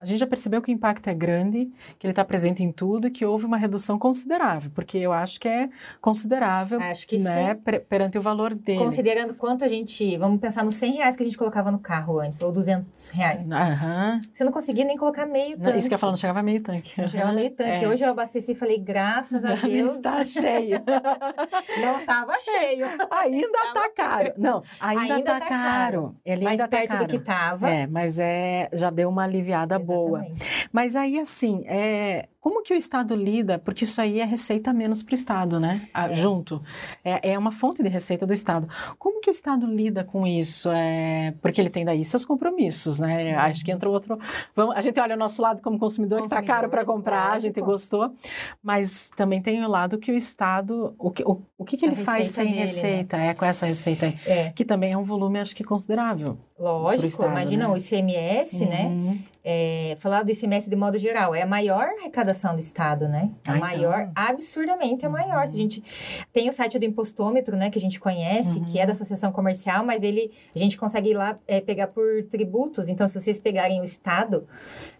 a 0.00 0.06
gente 0.06 0.18
já 0.20 0.26
percebeu 0.26 0.62
que 0.62 0.70
o 0.70 0.74
impacto 0.74 1.08
é 1.08 1.14
grande, 1.14 1.70
que 1.98 2.06
ele 2.06 2.12
está 2.12 2.24
presente 2.24 2.62
em 2.62 2.70
tudo 2.70 3.08
e 3.08 3.10
que 3.10 3.24
houve 3.24 3.44
uma 3.44 3.56
redução 3.56 3.98
considerável, 3.98 4.70
porque 4.74 4.96
eu 4.98 5.12
acho 5.12 5.40
que 5.40 5.48
é 5.48 5.68
considerável, 6.00 6.80
Acho 6.80 7.06
que 7.06 7.18
né, 7.18 7.54
sim. 7.54 7.60
per- 7.62 7.84
perante 7.86 8.16
o 8.16 8.22
valor 8.22 8.54
dele. 8.54 8.78
Considerando 8.78 9.34
quanto 9.34 9.64
a 9.64 9.68
gente. 9.68 10.16
Vamos 10.16 10.40
pensar 10.40 10.64
nos 10.64 10.74
100 10.76 10.92
reais 10.92 11.16
que 11.16 11.22
a 11.22 11.26
gente 11.26 11.36
colocava 11.36 11.70
no 11.70 11.78
carro 11.78 12.18
antes, 12.20 12.40
ou 12.40 12.50
200 12.52 13.10
reais. 13.10 13.48
Aham. 13.50 14.20
Você 14.32 14.44
não 14.44 14.52
conseguia 14.52 14.84
nem 14.84 14.96
colocar 14.96 15.26
meio 15.26 15.56
Não, 15.56 15.64
tanque. 15.66 15.78
Isso 15.78 15.88
que 15.88 15.94
eu 15.94 15.96
ia 15.96 15.98
falar, 15.98 16.12
não 16.12 16.16
chegava 16.16 16.42
meio 16.42 16.62
tanque. 16.62 17.00
Não 17.00 17.08
chegava 17.08 17.32
meio 17.32 17.50
tanque. 17.50 17.84
É. 17.84 17.88
Hoje 17.88 18.04
eu 18.04 18.10
abasteci 18.10 18.52
e 18.52 18.54
falei, 18.54 18.78
graças 18.78 19.44
a 19.44 19.54
Deus, 19.66 19.96
Está 19.96 20.24
cheio. 20.24 20.80
não 21.82 21.98
estava 21.98 22.34
cheio. 22.40 22.86
Ainda 23.10 23.46
está 23.46 23.88
caro. 23.94 24.32
Não, 24.38 24.62
ainda 24.80 25.18
está 25.18 25.40
tá 25.40 25.46
caro. 25.46 26.16
Ele 26.24 26.44
Mais 26.44 26.60
ainda 26.60 26.64
está 26.64 26.76
perto 26.76 26.88
caro. 26.90 27.04
do 27.04 27.10
que 27.10 27.16
estava. 27.16 27.68
É, 27.70 27.86
mas 27.86 28.18
é, 28.18 28.68
já 28.72 28.90
deu 28.90 29.08
uma 29.08 29.24
aliviada 29.24 29.78
boa. 29.88 30.26
Mas 30.70 30.94
aí, 30.94 31.18
assim, 31.18 31.64
é, 31.66 32.28
como 32.40 32.62
que 32.62 32.72
o 32.72 32.76
Estado 32.76 33.16
lida? 33.16 33.58
Porque 33.58 33.84
isso 33.84 34.00
aí 34.00 34.20
é 34.20 34.24
receita 34.24 34.72
menos 34.72 35.02
para 35.02 35.12
o 35.12 35.14
Estado, 35.14 35.58
né? 35.58 35.88
Ah, 35.92 36.10
É. 36.10 36.14
Junto. 36.14 36.62
É, 37.04 37.32
é 37.32 37.38
uma 37.38 37.50
fonte 37.50 37.82
de 37.82 37.88
receita 37.88 38.26
do 38.26 38.32
Estado. 38.32 38.68
Como 38.98 39.20
que 39.20 39.28
o 39.28 39.32
Estado 39.32 39.66
lida 39.66 40.04
com 40.04 40.26
isso? 40.26 40.70
É, 40.70 41.34
porque 41.42 41.60
ele 41.60 41.68
tem 41.70 41.84
daí 41.84 42.04
seus 42.04 42.24
compromissos, 42.24 43.00
né? 43.00 43.34
Acho 43.34 43.64
que 43.64 43.72
entra 43.72 43.88
outro. 43.88 44.18
Vamos, 44.54 44.76
a 44.76 44.80
gente 44.80 44.98
olha 45.00 45.14
o 45.14 45.18
nosso 45.18 45.42
lado 45.42 45.60
como 45.60 45.78
consumidor, 45.78 46.20
que 46.20 46.26
está 46.26 46.42
caro 46.42 46.68
para 46.68 46.84
comprar, 46.84 47.32
a 47.32 47.38
gente 47.38 47.60
lógico. 47.60 47.66
gostou. 47.66 48.14
Mas 48.62 49.10
também 49.16 49.42
tem 49.42 49.64
o 49.64 49.68
lado 49.68 49.98
que 49.98 50.12
o 50.12 50.14
Estado. 50.14 50.94
O 50.98 51.10
que, 51.10 51.22
o, 51.24 51.42
o 51.56 51.64
que, 51.64 51.76
que 51.76 51.84
ele 51.84 51.96
faz 51.96 52.28
sem 52.28 52.44
dele, 52.46 52.56
né? 52.56 52.62
receita? 52.62 53.16
É 53.16 53.34
com 53.34 53.44
essa 53.44 53.66
receita 53.66 54.06
aí. 54.06 54.18
É, 54.26 54.50
Que 54.50 54.64
também 54.64 54.92
é 54.92 54.96
um 54.96 55.04
volume, 55.04 55.40
acho 55.40 55.54
que 55.56 55.64
considerável. 55.64 56.38
Lógico. 56.58 57.06
Estado, 57.06 57.30
imagina 57.30 57.66
né? 57.68 57.74
o 57.74 57.76
ICMS, 57.76 58.64
né? 58.64 58.86
Uhum. 58.86 59.18
É, 59.44 59.96
falar 60.00 60.24
do 60.24 60.30
ICMS 60.30 60.68
de 60.68 60.76
modo 60.76 60.98
geral, 60.98 61.34
é 61.34 61.42
a 61.42 61.46
maior 61.46 61.84
arrecadação 62.00 62.27
do 62.54 62.60
Estado, 62.60 63.08
né? 63.08 63.30
A 63.46 63.52
Ah, 63.52 63.56
então. 63.56 63.60
maior, 63.60 64.10
absurdamente 64.14 65.04
a 65.04 65.08
maior. 65.08 65.46
Se 65.46 65.54
a 65.56 65.60
gente 65.60 65.82
tem 66.32 66.48
o 66.48 66.52
site 66.52 66.78
do 66.78 66.84
impostômetro, 66.84 67.56
né, 67.56 67.70
que 67.70 67.78
a 67.78 67.80
gente 67.80 67.98
conhece, 68.00 68.58
Uhum. 68.58 68.64
que 68.66 68.78
é 68.78 68.86
da 68.86 68.92
Associação 68.92 69.32
Comercial, 69.32 69.84
mas 69.84 70.02
ele 70.02 70.30
a 70.54 70.58
gente 70.58 70.76
consegue 70.76 71.10
ir 71.10 71.14
lá 71.14 71.38
é, 71.46 71.60
pegar 71.60 71.88
por 71.88 72.22
tributos. 72.30 72.88
Então, 72.88 73.06
se 73.08 73.20
vocês 73.20 73.38
pegarem 73.40 73.80
o 73.80 73.84
Estado, 73.84 74.46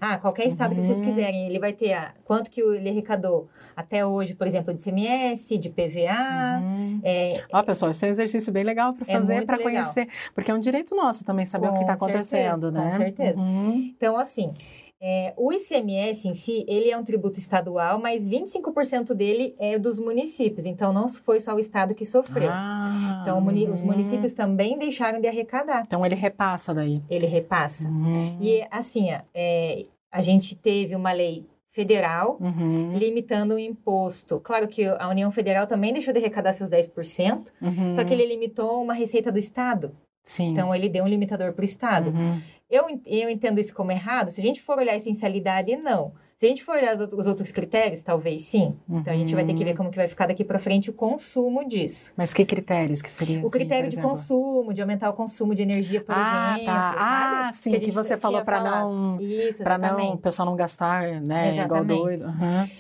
ah, 0.01 0.19
qualquer 0.19 0.47
Estado 0.47 0.75
que 0.75 0.83
vocês 0.85 0.99
Uhum. 0.99 1.05
quiserem, 1.05 1.47
ele 1.47 1.59
vai 1.59 1.73
ter 1.73 1.93
ah, 1.93 2.15
quanto 2.25 2.51
que 2.51 2.61
ele 2.61 2.89
arrecadou 2.89 3.49
até 3.77 4.05
hoje, 4.05 4.35
por 4.35 4.47
exemplo, 4.47 4.75
de 4.75 4.81
ICMS, 4.81 5.57
de 5.57 5.71
PVA. 5.71 6.61
Uhum. 6.61 7.01
É, 7.05 7.45
Ó, 7.53 7.63
pessoal, 7.63 7.91
esse 7.91 8.05
é 8.05 8.09
um 8.09 8.11
exercício 8.11 8.53
bem 8.53 8.65
legal 8.65 8.93
para 8.93 9.05
É 9.09 9.13
fazer, 9.13 9.47
para 9.47 9.59
conhecer, 9.59 10.09
porque 10.35 10.51
é 10.51 10.55
um 10.55 10.59
direito 10.61 10.95
nosso 10.97 11.25
também 11.25 11.45
saber 11.45 11.69
o 11.69 11.73
que 11.73 11.77
Com 11.77 11.81
está 11.83 11.93
acontecendo, 11.95 12.71
né? 12.73 12.91
com 12.91 12.97
certeza. 12.97 13.41
Uhum. 13.41 13.93
Então, 13.97 14.17
assim, 14.17 14.53
É, 15.01 15.33
o 15.37 15.53
ICMS 15.53 16.27
em 16.27 16.35
si, 16.35 16.65
ele 16.67 16.91
é 16.91 16.99
um 16.99 17.05
tributo 17.05 17.39
estadual, 17.39 18.01
mas 18.01 18.29
25% 18.29 19.15
dele 19.15 19.55
é 19.59 19.79
dos 19.79 19.99
municípios. 19.99 20.67
Então, 20.67 20.93
não 20.93 21.09
foi 21.09 21.39
só 21.39 21.55
o 21.55 21.59
estado 21.61 21.95
que 21.95 22.05
sofreu. 22.05 22.51
Ah, 22.51 23.21
então, 23.23 23.41
muni 23.41 23.69
os 23.69 23.81
uhum. 23.81 23.87
municípios 23.87 24.35
também 24.35 24.77
deixaram 24.77 25.21
de 25.21 25.29
arrecadar. 25.29 25.85
Então, 25.87 26.05
ele 26.05 26.17
repassa 26.17 26.75
daí. 26.75 27.01
Ele 27.09 27.27
repassa. 27.27 27.87
Uhum. 27.87 28.39
E, 28.41 28.67
assim, 28.71 29.09
é, 29.33 29.87
a 30.11 30.21
gente 30.21 30.57
teve 30.57 30.97
uma 30.97 31.13
lei 31.13 31.47
federal 31.71 32.37
Uhum. 32.41 32.97
limitando 32.97 33.55
o 33.55 33.59
imposto. 33.59 34.41
Claro 34.41 34.67
que 34.67 34.85
a 34.85 35.09
União 35.09 35.31
Federal 35.31 35.65
também 35.65 35.93
deixou 35.93 36.13
de 36.13 36.19
arrecadar 36.19 36.53
seus 36.53 36.69
10%, 36.69 37.53
Uhum. 37.63 37.93
só 37.95 38.03
que 38.03 38.13
ele 38.13 38.27
limitou 38.27 38.83
uma 38.83 38.95
receita 38.95 39.31
do 39.31 39.39
Estado. 39.39 39.93
Sim. 40.25 40.49
Então, 40.51 40.75
ele 40.75 40.89
deu 40.89 41.05
um 41.05 41.09
limitador 41.09 41.53
para 41.53 41.63
o 41.63 41.65
Estado. 41.65 42.11
Uhum. 42.11 42.41
Eu, 42.71 42.85
eu 43.07 43.31
entendo 43.31 43.59
isso 43.59 43.75
como 43.75 43.91
errado. 43.91 44.31
Se 44.31 44.41
a 44.41 44.43
gente 44.43 44.61
for 44.61 44.79
olhar 44.79 44.93
a 44.93 44.97
essencialidade, 44.97 45.75
não. 45.77 46.13
Se 46.37 46.47
a 46.47 46.49
gente 46.51 46.63
for 46.63 46.77
olhar 46.77 46.95
os 46.95 47.01
outros- 47.01 47.21
os 47.23 47.27
outros 47.27 47.51
critérios, 47.51 48.01
talvez 48.01 48.43
sim. 48.43 48.77
Então, 48.89 49.13
a 49.13 49.17
gente 49.17 49.35
vai 49.35 49.45
ter 49.45 49.55
que 49.55 49.65
ver 49.65 49.75
como 49.77 49.91
que 49.91 49.97
vai 49.97 50.07
ficar 50.07 50.27
daqui 50.27 50.45
para 50.45 50.57
frente 50.61 50.89
o 50.89 50.93
consumo 50.93 51.67
disso. 51.67 52.13
Mas 52.17 52.33
que 52.33 52.45
critérios 52.45 53.03
que 53.03 53.11
seria 53.11 53.39
O 53.39 53.41
assim, 53.41 53.51
critério 53.51 53.89
de 53.89 53.95
exemplo? 53.97 54.11
consumo, 54.11 54.73
de 54.73 54.81
aumentar 54.81 55.11
o 55.11 55.15
consumo 55.15 55.53
de 55.53 55.63
energia, 55.63 56.01
por 56.01 56.15
ah, 56.15 56.53
exemplo. 56.55 56.65
tá. 56.67 56.95
Ah, 56.97 57.51
sim, 57.53 57.73
que, 57.73 57.79
gente 57.81 57.91
você 57.91 58.17
falou 58.17 58.43
para 58.45 58.63
não 58.63 59.19
para 59.65 59.79
não 59.79 60.13
o 60.13 60.19
pessoal 60.19 60.47
não 60.49 60.55
gastar, 60.55 61.21
né, 61.21 61.51
igual 61.65 61.83
Exatamente. 61.83 61.99
doido. 62.03 62.25
Aham. 62.27 62.71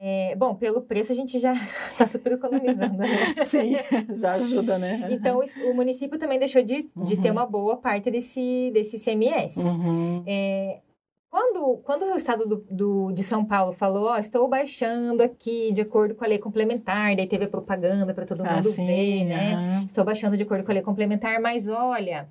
É, 0.00 0.36
bom, 0.36 0.54
pelo 0.54 0.80
preço 0.82 1.10
a 1.10 1.14
gente 1.14 1.38
já 1.40 1.52
está 1.52 2.06
super 2.06 2.32
economizando, 2.32 2.96
né? 2.98 3.06
Sim, 3.44 3.74
já 4.10 4.34
ajuda, 4.34 4.78
né? 4.78 5.08
Então, 5.10 5.40
o 5.68 5.74
município 5.74 6.18
também 6.18 6.38
deixou 6.38 6.62
de, 6.62 6.88
de 6.96 7.14
Uhum. 7.16 7.20
ter 7.22 7.30
uma 7.32 7.44
boa 7.46 7.76
parte 7.76 8.08
desse, 8.10 8.70
desse 8.72 8.96
ICMS. 8.96 9.58
Uhum. 9.60 10.22
É, 10.24 10.78
quando, 11.30 11.78
quando 11.78 12.04
o 12.04 12.16
estado 12.16 12.46
do, 12.46 12.56
do- 12.70 13.12
de 13.12 13.22
São 13.24 13.44
Paulo 13.44 13.72
falou, 13.72 14.04
ó, 14.06 14.16
estou 14.18 14.46
baixando 14.48 15.22
aqui 15.22 15.72
de 15.72 15.82
acordo 15.82 16.14
com 16.14 16.24
a 16.24 16.28
lei 16.28 16.38
complementar, 16.38 17.14
daí 17.16 17.26
teve 17.26 17.44
a 17.44 17.48
propaganda 17.48 18.14
para 18.14 18.24
todo 18.24 18.44
mundo 18.44 18.56
Ah, 18.56 18.62
sim, 18.62 18.86
ver, 18.86 19.24
né? 19.24 19.52
aham. 19.54 19.84
Estou 19.84 20.04
baixando 20.04 20.36
de 20.36 20.44
acordo 20.44 20.64
com 20.64 20.70
a 20.70 20.74
lei 20.74 20.82
complementar, 20.82 21.40
mas 21.40 21.66
olha, 21.68 22.28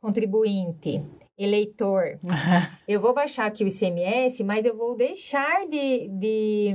contribuinte, 0.00 1.02
eleitor, 1.44 2.18
eu 2.86 3.00
vou 3.00 3.12
baixar 3.14 3.46
aqui 3.46 3.64
o 3.64 3.68
ICMS, 3.68 4.42
mas 4.44 4.64
eu 4.64 4.76
vou 4.76 4.96
deixar 4.96 5.66
de, 5.66 6.08
de, 6.08 6.70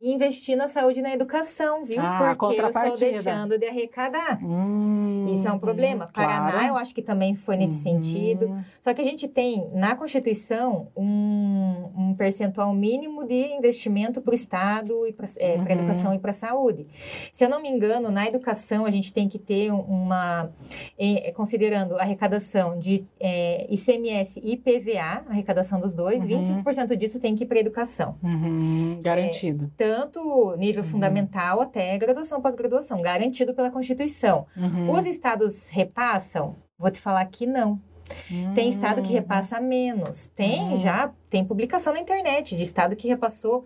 hum, 0.00 0.12
investir 0.14 0.56
na 0.56 0.68
saúde 0.68 1.00
e 1.00 1.02
na 1.02 1.12
educação, 1.12 1.84
viu? 1.84 2.00
Ah, 2.00 2.34
Porque 2.38 2.60
eu 2.60 2.66
estou 2.68 2.96
deixando 2.96 3.58
de 3.58 3.66
arrecadar. 3.66 4.38
Hum, 4.42 5.26
Isso 5.32 5.46
é 5.46 5.52
um 5.52 5.58
problema. 5.58 6.08
Paraná, 6.12 6.52
claro. 6.52 6.66
eu 6.68 6.76
acho 6.76 6.94
que 6.94 7.02
também 7.02 7.34
foi 7.34 7.56
nesse 7.56 7.88
Uhum. 7.88 8.02
sentido. 8.02 8.64
Só 8.80 8.94
que 8.94 9.00
a 9.00 9.04
gente 9.04 9.28
tem 9.28 9.68
na 9.74 9.94
Constituição 9.96 10.88
um, 10.96 11.90
um 11.96 12.14
percentual 12.14 12.72
mínimo 12.74 13.24
de 13.26 13.52
investimento 13.52 14.20
para 14.22 14.32
o 14.32 14.34
Estado 14.34 15.06
e 15.06 15.12
para 15.12 15.26
Uhum. 15.26 15.64
a 15.68 15.72
educação 15.72 16.14
e 16.14 16.18
para 16.18 16.30
a 16.30 16.34
saúde. 16.34 16.86
Se 17.32 17.44
eu 17.44 17.48
não 17.48 17.60
me 17.60 17.68
engano, 17.68 18.10
na 18.10 18.26
educação 18.26 18.84
a 18.86 18.90
gente 18.90 19.12
tem 19.12 19.28
que 19.28 19.38
ter 19.38 19.72
um- 19.72 19.80
uma. 19.80 20.50
eh, 20.98 21.32
considerando 21.36 21.96
a 21.96 22.02
arrecadação 22.02 22.78
de 22.78 23.04
eh, 23.20 23.66
ICMS 23.70 24.40
e 24.42 24.56
PVA, 24.56 25.24
a 25.28 25.30
arrecadação 25.30 25.80
dos 25.80 25.94
dois, 25.94 26.22
Uhum. 26.22 26.28
25% 26.28 26.96
disso 26.96 27.20
tem 27.20 27.34
que 27.36 27.44
ir 27.44 27.46
para 27.46 27.58
a 27.58 27.60
educação. 27.60 28.16
Uhum, 28.22 29.00
Garantido. 29.02 29.70
Tanto 29.88 30.54
nível 30.56 30.82
Uhum. 30.84 30.90
fundamental 30.90 31.60
até 31.62 31.96
graduação, 31.96 32.42
pós-graduação, 32.42 33.00
garantido 33.00 33.54
pela 33.54 33.70
Constituição. 33.70 34.46
Uhum. 34.56 34.90
Os 34.92 35.06
estados 35.06 35.68
repassam? 35.68 36.56
Vou 36.78 36.90
te 36.90 37.00
falar 37.00 37.24
que 37.26 37.46
não. 37.46 37.80
Tem 38.54 38.68
estado 38.68 39.00
que 39.02 39.08
Uhum. 39.08 39.14
repassa 39.14 39.60
menos. 39.60 40.28
Tem 40.28 40.60
Uhum. 40.70 40.76
já, 40.76 41.10
tem 41.30 41.44
publicação 41.44 41.92
na 41.94 42.00
internet 42.00 42.54
de 42.56 42.62
estado 42.62 42.96
que 42.96 43.08
repassou 43.08 43.64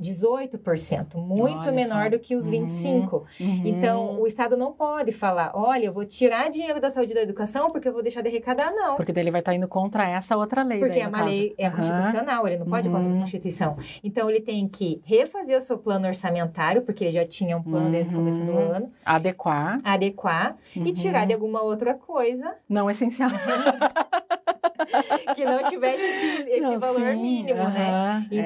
18%, 0.00 1.16
muito 1.16 1.68
Olha 1.68 1.72
menor 1.72 2.04
só. 2.04 2.10
do 2.10 2.18
que 2.18 2.34
os 2.36 2.44
Uhum. 2.46 2.50
25. 2.50 3.26
Uhum. 3.40 3.62
Então, 3.64 4.20
o 4.20 4.26
estado 4.26 4.56
não 4.56 4.72
pode 4.72 5.12
falar, 5.12 5.52
olha, 5.54 5.86
eu 5.86 5.92
vou 5.92 6.04
tirar 6.04 6.50
dinheiro 6.50 6.80
da 6.80 6.90
saúde 6.90 7.12
e 7.12 7.14
da 7.14 7.22
educação 7.22 7.70
porque 7.70 7.88
eu 7.88 7.92
vou 7.92 8.02
deixar 8.02 8.20
de 8.22 8.28
arrecadar, 8.28 8.70
não. 8.72 8.96
Porque 8.96 9.12
daí 9.12 9.22
ele 9.24 9.30
vai 9.30 9.40
estar 9.40 9.54
indo 9.54 9.68
contra 9.68 10.08
essa 10.08 10.36
outra 10.36 10.62
lei. 10.62 10.78
Porque 10.78 10.94
daí, 10.94 11.02
é 11.02 11.08
uma 11.08 11.18
caso. 11.18 11.30
lei 11.30 11.54
é 11.58 11.66
Aham. 11.66 11.76
constitucional, 11.76 12.46
ele 12.48 12.58
não 12.58 12.66
pode 12.66 12.88
ir 12.88 12.90
contra 12.90 13.08
Uhum. 13.08 13.18
a 13.18 13.20
Constituição. 13.20 13.76
Então, 14.02 14.28
ele 14.30 14.40
tem 14.40 14.66
que 14.68 15.00
refazer 15.04 15.56
o 15.56 15.60
seu 15.60 15.78
plano 15.78 16.06
orçamentário, 16.06 16.82
porque 16.82 17.04
ele 17.04 17.12
já 17.12 17.26
tinha 17.26 17.56
um 17.56 17.62
plano 17.62 17.90
desde 17.90 18.12
o 18.12 18.16
começo 18.16 18.42
do 18.44 18.52
Uhum. 18.52 18.72
ano, 18.72 18.92
Adequar. 19.04 19.78
adequar 19.84 20.56
Uhum. 20.76 20.86
e 20.86 20.92
tirar 20.92 21.26
de 21.26 21.32
alguma 21.34 21.62
outra 21.62 21.94
coisa 21.94 22.54
Não 22.68 22.90
essencial. 22.90 23.30
que 25.34 25.44
não 25.44 25.64
tivesse 25.64 26.02
esse, 26.02 26.50
esse 26.50 26.60
Não, 26.60 26.78
valor 26.78 27.14
sim, 27.14 27.22
mínimo, 27.22 27.68
né? 27.70 27.90
aham, 27.90 28.26
é. 28.30 28.42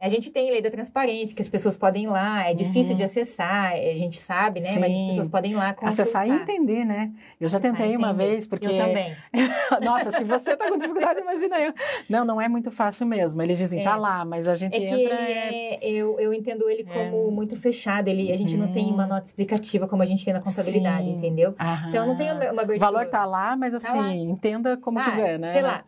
A 0.00 0.08
gente 0.08 0.30
tem 0.30 0.48
lei 0.48 0.62
da 0.62 0.70
transparência, 0.70 1.34
que 1.34 1.42
as 1.42 1.48
pessoas 1.48 1.76
podem 1.76 2.04
ir 2.04 2.06
lá, 2.06 2.48
é 2.48 2.54
difícil 2.54 2.92
Uhum. 2.92 2.98
de 2.98 3.02
acessar, 3.02 3.72
a 3.72 3.96
gente 3.98 4.16
sabe, 4.16 4.60
né? 4.60 4.66
Mas 4.76 4.84
as 4.84 4.88
Sim. 4.96 5.06
pessoas 5.08 5.28
podem 5.28 5.50
ir 5.50 5.54
lá 5.56 5.74
consultar. 5.74 6.02
Acessar 6.02 6.28
e 6.28 6.30
entender, 6.30 6.84
né? 6.84 7.10
Eu 7.40 7.48
já 7.48 7.58
Acessar 7.58 7.76
tentei 7.78 7.96
uma 7.96 8.12
vez, 8.14 8.46
porque. 8.46 8.66
Eu 8.68 8.76
também. 8.78 9.16
Nossa, 9.82 10.12
se 10.12 10.22
você 10.22 10.56
tá 10.56 10.68
com 10.68 10.78
dificuldade, 10.78 11.20
imagina 11.20 11.58
eu. 11.58 11.72
Não, 12.08 12.24
não 12.24 12.40
é 12.40 12.48
muito 12.48 12.70
fácil 12.70 13.08
mesmo. 13.08 13.42
Eles 13.42 13.58
dizem, 13.58 13.80
É. 13.80 13.84
tá 13.84 13.96
lá, 13.96 14.24
mas 14.24 14.46
a 14.46 14.54
gente 14.54 14.76
É 14.76 14.78
que 14.78 14.86
entra. 14.86 15.14
é- 15.14 15.74
é, 15.74 15.90
eu, 15.90 16.18
eu 16.20 16.32
entendo 16.32 16.70
ele 16.70 16.84
como 16.84 17.28
muito 17.32 17.56
fechado, 17.56 18.06
ele, 18.06 18.30
a 18.30 18.36
gente 18.36 18.56
não 18.56 18.68
tem 18.72 18.86
Uhum. 18.86 18.94
uma 18.94 19.06
nota 19.06 19.26
explicativa 19.26 19.88
como 19.88 20.00
a 20.02 20.06
gente 20.06 20.24
tem 20.24 20.32
na 20.32 20.40
contabilidade, 20.40 21.06
Sim. 21.06 21.16
entendeu? 21.16 21.54
Aham. 21.58 21.88
Então, 21.88 22.06
não 22.06 22.14
tem 22.16 22.30
uma 22.30 22.38
uma 22.52 22.62
O 22.62 22.64
abertura. 22.64 22.78
valor 22.78 23.06
tá 23.10 23.24
lá, 23.24 23.56
mas 23.56 23.74
assim, 23.74 23.98
lá. 23.98 24.14
entenda 24.14 24.76
como 24.76 25.00
Ah, 25.00 25.04
quiser, 25.04 25.38
né? 25.40 25.52
Sei 25.52 25.60
lá, 25.62 25.84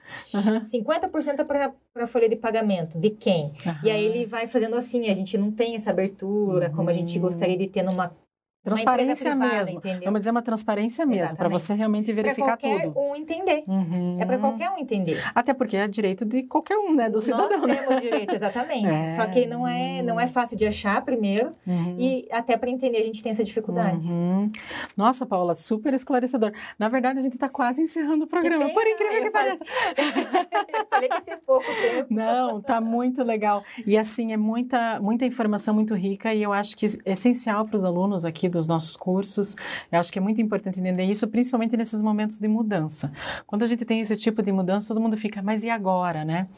50% 0.64 1.44
para 1.44 1.72
a 1.96 2.06
folha 2.06 2.28
de 2.28 2.36
pagamento. 2.36 2.98
De 2.98 3.10
quem? 3.10 3.52
Aham. 3.66 3.80
E 3.84 3.90
aí 3.90 3.99
ele 4.00 4.26
vai 4.26 4.46
fazendo 4.46 4.76
assim, 4.76 5.08
a 5.08 5.14
gente 5.14 5.36
não 5.38 5.50
tem 5.52 5.74
essa 5.74 5.90
abertura 5.90 6.70
como 6.70 6.90
a 6.90 6.92
gente 6.92 7.16
Uhum. 7.18 7.22
gostaria 7.22 7.56
de 7.56 7.68
ter 7.68 7.82
numa 7.82 8.14
Transparência 8.62 9.34
mesmo. 9.34 9.78
entendeu? 9.78 10.04
Vamos 10.04 10.20
dizer 10.20 10.30
uma 10.30 10.42
transparência 10.42 11.06
mesmo, 11.06 11.36
para 11.36 11.48
você 11.48 11.72
realmente 11.74 12.06
para 12.12 12.22
verificar 12.22 12.58
qualquer 12.58 12.82
tudo. 12.84 13.00
um 13.00 13.16
entender. 13.16 13.64
Uhum. 13.66 14.18
É 14.20 14.26
para 14.26 14.38
qualquer 14.38 14.70
um 14.70 14.78
entender. 14.78 15.22
Até 15.34 15.54
porque 15.54 15.76
é 15.76 15.88
direito 15.88 16.24
de 16.24 16.42
qualquer 16.42 16.76
um, 16.76 16.94
né? 16.94 17.08
Do 17.08 17.20
cidadão. 17.20 17.60
Nós 17.60 17.68
né? 17.68 17.76
temos 17.76 18.00
direito, 18.02 18.34
exatamente. 18.34 18.80
É. 18.90 19.10
Só 19.10 19.26
que 19.26 19.46
não 19.46 19.66
é, 19.66 20.02
não 20.02 20.18
é 20.18 20.26
fácil 20.26 20.56
de 20.56 20.66
achar 20.66 21.02
primeiro 21.04 21.54
Uhum. 21.66 21.96
e 21.98 22.26
até 22.30 22.56
para 22.56 22.68
entender 22.70 22.98
a 22.98 23.02
gente 23.02 23.22
tem 23.22 23.30
essa 23.30 23.44
dificuldade. 23.44 24.06
Uhum. 24.06 24.50
Nossa, 24.96 25.24
Paula, 25.24 25.54
super 25.54 25.94
esclarecedor. 25.94 26.52
Na 26.78 26.88
verdade, 26.88 27.18
a 27.18 27.22
gente 27.22 27.34
está 27.34 27.48
quase 27.48 27.82
encerrando 27.82 28.24
o 28.24 28.26
programa, 28.26 28.64
tem, 28.64 28.74
por 28.74 28.86
incrível 28.86 29.22
que 29.22 29.30
pareça. 29.30 29.64
Eu 29.96 30.86
falei 30.90 31.08
que 31.08 31.36
pouco 31.46 31.66
tempo. 31.66 32.06
Não, 32.10 32.60
tá 32.60 32.80
muito 32.80 33.22
legal. 33.22 33.62
E 33.86 33.96
assim, 33.96 34.32
é 34.32 34.36
muita, 34.36 35.00
muita 35.00 35.24
informação 35.24 35.74
muito 35.74 35.94
rica 35.94 36.34
e 36.34 36.42
eu 36.42 36.52
acho 36.52 36.76
que 36.76 36.86
é 37.04 37.12
essencial 37.12 37.64
para 37.66 37.76
os 37.76 37.84
alunos 37.84 38.24
aqui 38.24 38.48
dos 38.50 38.66
nossos 38.66 38.96
cursos. 38.96 39.56
Eu 39.90 40.00
acho 40.00 40.12
que 40.12 40.18
é 40.18 40.22
muito 40.22 40.40
importante 40.40 40.80
entender 40.80 41.04
isso, 41.04 41.26
principalmente 41.28 41.76
nesses 41.76 42.02
momentos 42.02 42.38
de 42.38 42.48
mudança. 42.48 43.10
Quando 43.46 43.62
a 43.62 43.66
gente 43.66 43.84
tem 43.84 44.00
esse 44.00 44.16
tipo 44.16 44.42
de 44.42 44.52
mudança, 44.52 44.88
todo 44.88 45.00
mundo 45.00 45.16
fica, 45.16 45.42
mas 45.42 45.64
e 45.64 45.70
agora, 45.70 46.24
né? 46.24 46.48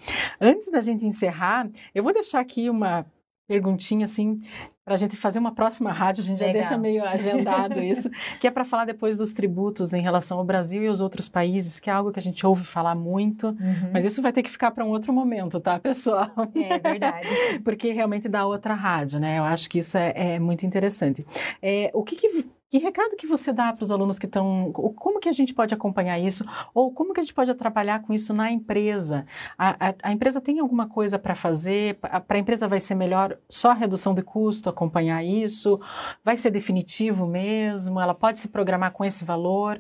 Antes 0.41 0.71
da 0.71 0.81
gente 0.81 1.07
encerrar, 1.07 1.69
eu 1.95 2.03
vou 2.03 2.13
deixar 2.13 2.41
aqui 2.41 2.69
uma 2.69 3.07
perguntinha 3.47 4.05
assim 4.05 4.41
para 4.85 4.95
a 4.95 4.97
gente 4.97 5.17
fazer 5.17 5.39
uma 5.39 5.55
próxima 5.55 5.93
rádio, 5.93 6.23
a 6.23 6.27
gente 6.27 6.39
já 6.41 6.47
Legal. 6.47 6.61
deixa 6.63 6.77
meio 6.77 7.05
agendado 7.05 7.79
isso, 7.83 8.11
que 8.41 8.47
é 8.47 8.51
para 8.51 8.65
falar 8.65 8.85
depois 8.85 9.17
dos 9.17 9.33
tributos 9.33 9.93
em 9.93 10.03
relação 10.03 10.39
ao 10.39 10.45
Brasil 10.45 10.83
e 10.83 10.89
aos 10.89 11.01
outros 11.01 11.29
países, 11.29 11.79
que 11.79 11.89
é 11.89 11.93
algo 11.93 12.11
que 12.11 12.19
a 12.19 12.23
gente 12.23 12.45
ouve 12.47 12.65
falar 12.65 12.95
muito, 12.95 13.49
Uhum. 13.49 13.91
mas 13.93 14.05
isso 14.05 14.21
vai 14.21 14.33
ter 14.33 14.43
que 14.43 14.51
ficar 14.51 14.71
para 14.73 14.85
um 14.85 14.89
outro 14.91 15.13
momento, 15.13 15.61
tá, 15.61 15.79
pessoal? 15.79 16.31
É 16.55 16.79
verdade. 16.79 17.29
Porque 17.65 17.93
realmente 17.93 18.29
dá 18.29 18.45
outra 18.47 18.75
rádio, 18.75 19.21
né? 19.21 19.39
Eu 19.39 19.45
acho 19.45 19.69
que 19.71 19.79
isso 19.79 19.97
é, 19.97 20.13
é 20.17 20.39
muito 20.39 20.67
interessante. 20.67 21.25
É, 21.61 21.91
o 21.95 22.03
que, 22.03 22.17
que, 22.17 22.45
que 22.73 22.79
recado 22.79 23.17
que 23.17 23.27
você 23.27 23.53
dá 23.53 23.71
para 23.71 23.83
os 23.83 23.93
alunos 23.93 24.19
que 24.19 24.25
estão. 24.25 24.73
Como 24.73 25.21
que 25.21 25.29
a 25.29 25.33
gente 25.33 25.53
pode 25.53 25.75
acompanhar 25.75 26.19
isso? 26.19 26.43
Ou 26.73 26.91
como 26.91 27.13
que 27.13 27.21
a 27.21 27.23
gente 27.23 27.35
pode 27.35 27.51
atrapalhar 27.51 28.01
com 28.01 28.15
isso 28.15 28.33
na 28.33 28.51
empresa? 28.51 29.27
A, 29.59 29.91
a, 29.91 29.95
a 30.05 30.13
empresa 30.13 30.41
tem 30.41 30.59
alguma 30.59 30.89
coisa 30.89 31.19
para 31.19 31.35
fazer? 31.35 31.97
Para 31.97 32.25
a 32.31 32.39
empresa 32.39 32.67
vai 32.67 32.81
ser 32.81 32.95
melhor 32.95 33.37
só 33.47 33.73
a 33.73 33.75
redução 33.75 34.15
de 34.15 34.23
custo, 34.23 34.71
acompanhar 34.71 35.23
isso? 35.23 35.79
Vai 36.25 36.35
ser 36.35 36.51
definitivo 36.51 37.27
mesmo? 37.27 38.01
Ela 38.01 38.15
pode 38.15 38.39
se 38.39 38.49
programar 38.49 38.93
com 38.93 39.05
esse 39.05 39.23
valor? 39.23 39.79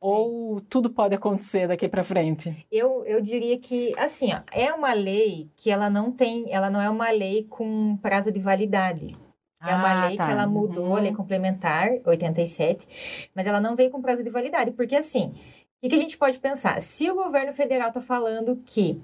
Ou 0.00 0.60
tudo 0.60 0.90
pode 0.90 1.16
acontecer 1.16 1.66
daqui 1.66 1.88
para 1.88 2.04
frente? 2.04 2.64
Eu, 2.70 3.04
eu 3.04 3.20
diria 3.20 3.58
que, 3.58 3.92
assim, 3.98 4.32
ó, 4.32 4.42
é 4.52 4.72
uma 4.72 4.92
lei 4.92 5.50
que 5.56 5.72
ela 5.72 5.90
não 5.90 6.12
tem, 6.12 6.52
ela 6.52 6.70
não 6.70 6.80
é 6.80 6.88
uma 6.88 7.10
lei 7.10 7.48
com 7.50 7.96
prazo 7.96 8.30
de 8.30 8.38
validade. 8.38 9.16
É 9.60 9.74
uma 9.74 10.04
Ah, 10.04 10.06
lei 10.08 10.16
tá. 10.16 10.26
que 10.26 10.32
ela 10.32 10.46
mudou, 10.46 10.96
a 10.96 11.00
lei 11.00 11.10
Uhum. 11.10 11.16
complementar 11.16 11.90
87, 12.04 12.86
mas 13.34 13.46
ela 13.46 13.60
não 13.60 13.74
veio 13.74 13.90
com 13.90 14.00
prazo 14.00 14.22
de 14.22 14.30
validade, 14.30 14.70
porque 14.70 14.94
assim, 14.94 15.28
o 15.28 15.80
que, 15.80 15.88
que 15.88 15.94
a 15.94 15.98
gente 15.98 16.16
pode 16.16 16.38
pensar? 16.38 16.80
Se 16.80 17.10
o 17.10 17.14
governo 17.14 17.52
federal 17.52 17.88
está 17.88 18.00
falando 18.00 18.56
que 18.64 19.00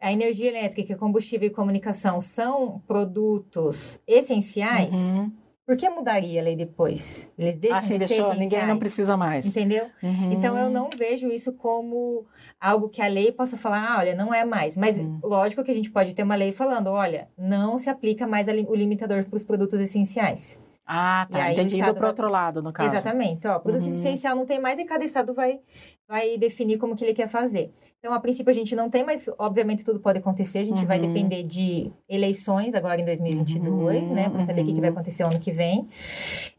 a 0.00 0.12
energia 0.12 0.48
elétrica, 0.48 0.96
combustível 0.96 1.46
e 1.48 1.50
comunicação 1.52 2.20
são 2.20 2.80
produtos 2.86 4.00
essenciais, 4.06 4.94
Uhum. 4.94 5.32
Por 5.64 5.76
que 5.76 5.88
mudaria 5.88 6.40
a 6.40 6.44
lei 6.44 6.56
depois? 6.56 7.32
Eles 7.38 7.58
deixam 7.58 7.78
assim, 7.78 7.98
de 7.98 8.08
ser 8.08 8.14
deixou, 8.16 8.34
ninguém 8.34 8.66
não 8.66 8.78
precisa 8.78 9.16
mais. 9.16 9.46
Entendeu? 9.46 9.86
Uhum. 10.02 10.32
Então 10.32 10.58
eu 10.58 10.68
não 10.68 10.90
vejo 10.90 11.28
isso 11.28 11.52
como 11.52 12.26
algo 12.60 12.88
que 12.88 13.00
a 13.00 13.06
lei 13.06 13.30
possa 13.30 13.56
falar, 13.56 13.92
ah, 13.92 13.98
olha, 13.98 14.14
não 14.14 14.34
é 14.34 14.44
mais. 14.44 14.76
Mas 14.76 14.98
Hum. 14.98 15.20
lógico 15.22 15.62
que 15.62 15.70
a 15.70 15.74
gente 15.74 15.90
pode 15.90 16.14
ter 16.14 16.24
uma 16.24 16.34
lei 16.34 16.52
falando, 16.52 16.88
olha, 16.88 17.28
não 17.38 17.78
se 17.78 17.88
aplica 17.88 18.26
mais 18.26 18.48
o 18.48 18.74
limitador 18.74 19.24
para 19.24 19.36
os 19.36 19.44
produtos 19.44 19.80
essenciais. 19.80 20.58
Ah, 20.94 21.26
tá. 21.30 21.44
aí 21.44 21.50
o 21.50 21.52
Entendi. 21.54 21.76
Indo 21.78 21.90
pro 21.92 22.00
vai- 22.00 22.10
outro 22.10 22.28
lado, 22.28 22.62
no 22.62 22.72
caso. 22.72 22.94
Exatamente. 22.94 23.46
Ó, 23.46 23.58
produto 23.58 23.86
Uhum. 23.86 23.94
essencial 23.96 24.36
não 24.36 24.44
tem 24.44 24.60
mais 24.60 24.78
e 24.78 24.84
cada 24.84 25.04
estado 25.04 25.32
vai, 25.32 25.60
vai 26.06 26.36
definir 26.36 26.76
como 26.78 26.94
que 26.94 27.02
ele 27.04 27.14
quer 27.14 27.28
fazer. 27.28 27.72
Então, 27.98 28.12
a 28.12 28.20
princípio, 28.20 28.50
a 28.50 28.54
gente 28.54 28.74
não 28.76 28.90
tem, 28.90 29.04
mas 29.04 29.30
obviamente 29.38 29.84
tudo 29.84 30.00
pode 30.00 30.18
acontecer. 30.18 30.58
A 30.58 30.64
gente 30.64 30.84
vai 30.84 31.00
Uhum. 31.00 31.06
depender 31.12 31.44
de 31.44 31.90
eleições 32.08 32.74
agora 32.74 33.00
em 33.00 33.04
2022, 33.04 34.08
Uhum, 34.10 34.14
né? 34.16 34.28
Para 34.28 34.42
saber 34.42 34.62
o 34.62 34.64
que, 34.66 34.74
que 34.74 34.80
vai 34.80 34.90
uhum. 34.90 34.96
acontecer 34.96 35.22
ano 35.22 35.38
que 35.40 35.52
vem. 35.52 35.88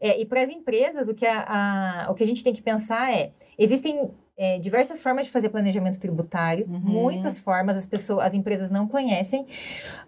É, 0.00 0.18
e 0.20 0.24
para 0.26 0.42
as 0.42 0.50
empresas, 0.50 1.06
o 1.08 1.14
que, 1.14 1.26
a, 1.26 2.04
a- 2.06 2.10
o 2.10 2.14
que 2.14 2.22
a 2.24 2.26
gente 2.26 2.42
tem 2.42 2.52
que 2.52 2.62
pensar 2.62 3.12
é: 3.12 3.30
existem 3.58 4.10
é, 4.36 4.58
diversas 4.58 5.00
formas 5.00 5.26
de 5.26 5.32
fazer 5.32 5.48
planejamento 5.48 5.98
tributário, 5.98 6.66
Uhum. 6.68 6.80
muitas 6.80 7.38
formas, 7.38 7.76
as 7.76 7.86
pessoas, 7.86 8.26
as 8.26 8.34
empresas 8.34 8.70
não 8.70 8.86
conhecem. 8.88 9.46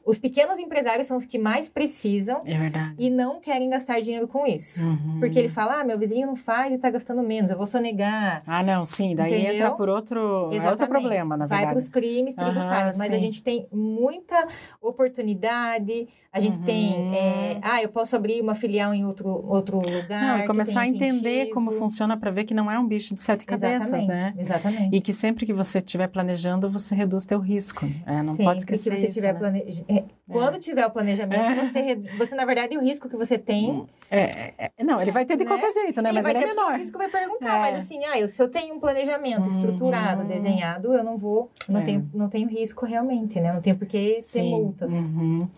Os 0.04 0.18
pequenos 0.18 0.58
empresários 0.58 1.06
são 1.06 1.16
os 1.16 1.24
que 1.24 1.38
mais 1.38 1.68
precisam 1.68 2.40
É 2.44 2.58
verdade. 2.58 2.94
e 2.98 3.08
não 3.08 3.40
querem 3.40 3.68
gastar 3.70 4.00
dinheiro 4.00 4.26
com 4.26 4.46
isso. 4.46 4.84
Uhum. 4.84 5.18
Porque 5.20 5.38
ele 5.38 5.48
fala, 5.48 5.80
ah, 5.80 5.84
meu 5.84 5.98
vizinho 5.98 6.26
não 6.26 6.36
faz 6.36 6.72
e 6.72 6.78
tá 6.78 6.90
gastando 6.90 7.22
menos, 7.22 7.50
eu 7.50 7.56
vou 7.56 7.66
sonegar. 7.66 8.42
Ah, 8.46 8.62
não, 8.62 8.84
sim. 8.84 9.14
Daí 9.14 9.32
Entendeu? 9.34 9.54
entra 9.54 9.70
por 9.72 9.88
outro, 9.88 10.50
é 10.52 10.70
outro 10.70 10.88
problema, 10.88 11.36
na 11.36 11.46
Vai 11.46 11.58
para 11.60 11.66
verdade. 11.74 11.78
os 11.78 11.88
crimes 11.88 12.34
tributários, 12.34 12.96
Aham, 12.96 12.98
mas 12.98 13.08
sim. 13.08 13.14
a 13.14 13.18
gente 13.18 13.42
tem 13.42 13.68
muita 13.72 14.46
oportunidade, 14.80 16.08
a 16.36 16.40
gente 16.40 16.58
Uhum. 16.58 16.64
tem, 16.64 17.14
é, 17.16 17.58
ah, 17.62 17.82
eu 17.82 17.88
posso 17.88 18.14
abrir 18.14 18.42
uma 18.42 18.54
filial 18.54 18.92
em 18.92 19.06
outro, 19.06 19.26
outro 19.48 19.78
lugar. 19.78 20.20
Não, 20.38 20.44
e 20.44 20.46
começar 20.46 20.82
a 20.82 20.86
entender 20.86 21.46
como 21.46 21.68
incentivo. 21.70 21.82
funciona 21.82 22.14
para 22.14 22.30
ver 22.30 22.44
que 22.44 22.52
não 22.52 22.70
é 22.70 22.78
um 22.78 22.86
bicho 22.86 23.14
de 23.14 23.22
sete 23.22 23.46
cabeças, 23.46 23.84
Exatamente, 23.90 24.08
né? 24.08 24.34
Exatamente. 24.38 24.94
E 24.96 25.00
que 25.00 25.12
sempre 25.14 25.46
que 25.46 25.52
você 25.54 25.78
estiver 25.78 26.08
planejando, 26.08 26.70
você 26.70 26.94
reduz 26.94 27.24
teu 27.24 27.38
risco. 27.38 27.86
É, 28.04 28.16
não 28.22 28.32
Sempre 28.32 28.44
pode 28.44 28.58
esquecer 28.60 28.90
que 28.90 29.00
você 29.00 29.06
isso, 29.08 29.22
né? 29.22 29.32
plane- 29.32 29.84
é, 29.88 30.04
Quando 30.28 30.58
tiver 30.58 30.84
o 30.86 30.90
planejamento, 30.90 31.40
É. 31.40 31.54
você, 31.66 31.94
você, 32.18 32.34
na 32.34 32.44
verdade, 32.44 32.76
o 32.76 32.80
risco 32.80 33.08
que 33.08 33.16
você 33.16 33.38
tem. 33.38 33.86
É, 34.10 34.52
é, 34.58 34.70
é, 34.76 34.84
não, 34.84 35.00
ele 35.00 35.10
vai 35.12 35.24
ter 35.24 35.36
de 35.36 35.44
Né? 35.44 35.50
qualquer 35.50 35.72
jeito, 35.72 36.02
né? 36.02 36.08
ele 36.10 36.16
Mas 36.18 36.24
vai 36.26 36.34
ele 36.34 36.44
é 36.44 36.46
menor. 36.48 36.72
O 36.72 36.76
risco 36.76 36.98
vai 36.98 37.08
perguntar, 37.08 37.56
É. 37.56 37.60
mas 37.60 37.84
assim, 37.84 38.04
ah, 38.04 38.26
se 38.28 38.42
eu 38.42 38.48
tenho 38.48 38.74
um 38.74 38.80
planejamento 38.80 39.48
estruturado, 39.48 40.22
Uhum. 40.22 40.28
desenhado, 40.28 40.92
eu 40.94 41.04
não 41.04 41.16
vou, 41.16 41.50
não, 41.68 41.80
É. 41.80 41.84
tenho, 41.84 42.10
não 42.12 42.28
tenho 42.28 42.48
risco 42.48 42.84
realmente, 42.84 43.38
né? 43.40 43.52
Não 43.52 43.60
tenho 43.60 43.76
por 43.76 43.86
que 43.86 44.16
ter 44.32 44.42
multas. 44.42 44.92
uhum. 45.14 45.48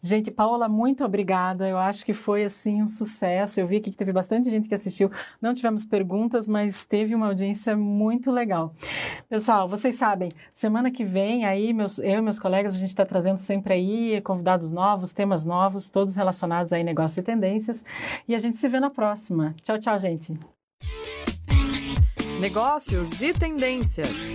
Gente, 0.00 0.30
Paola, 0.30 0.68
muito 0.68 1.04
obrigada. 1.04 1.68
Eu 1.68 1.78
acho 1.78 2.04
que 2.04 2.12
foi 2.12 2.44
assim 2.44 2.82
um 2.82 2.88
sucesso. 2.88 3.60
Eu 3.60 3.66
vi 3.66 3.80
que 3.80 3.90
teve 3.92 4.12
bastante 4.12 4.50
gente 4.50 4.68
que 4.68 4.74
assistiu. 4.74 5.10
Não 5.40 5.54
tivemos 5.54 5.84
perguntas, 5.86 6.48
mas 6.48 6.84
teve 6.84 7.14
uma 7.14 7.26
audiência 7.28 7.76
muito 7.76 8.30
legal. 8.30 8.74
Pessoal, 9.28 9.68
vocês 9.68 9.94
sabem, 9.96 10.32
semana 10.52 10.90
que 10.90 11.04
vem 11.04 11.44
aí 11.44 11.72
meus, 11.72 11.98
eu 11.98 12.18
e 12.18 12.20
meus 12.22 12.38
colegas 12.38 12.74
a 12.74 12.78
gente 12.78 12.88
está 12.90 13.04
trazendo 13.04 13.36
sempre 13.38 13.74
aí 13.74 14.15
convidados 14.20 14.72
novos, 14.72 15.12
temas 15.12 15.44
novos, 15.44 15.90
todos 15.90 16.14
relacionados 16.16 16.72
aí 16.72 16.84
negócios 16.84 17.18
e 17.18 17.22
tendências. 17.22 17.84
E 18.26 18.34
a 18.34 18.38
gente 18.38 18.56
se 18.56 18.68
vê 18.68 18.80
na 18.80 18.90
próxima. 18.90 19.54
Tchau, 19.62 19.78
tchau, 19.78 19.98
gente. 19.98 20.38
Negócios 22.40 23.22
e 23.22 23.32
tendências. 23.32 24.34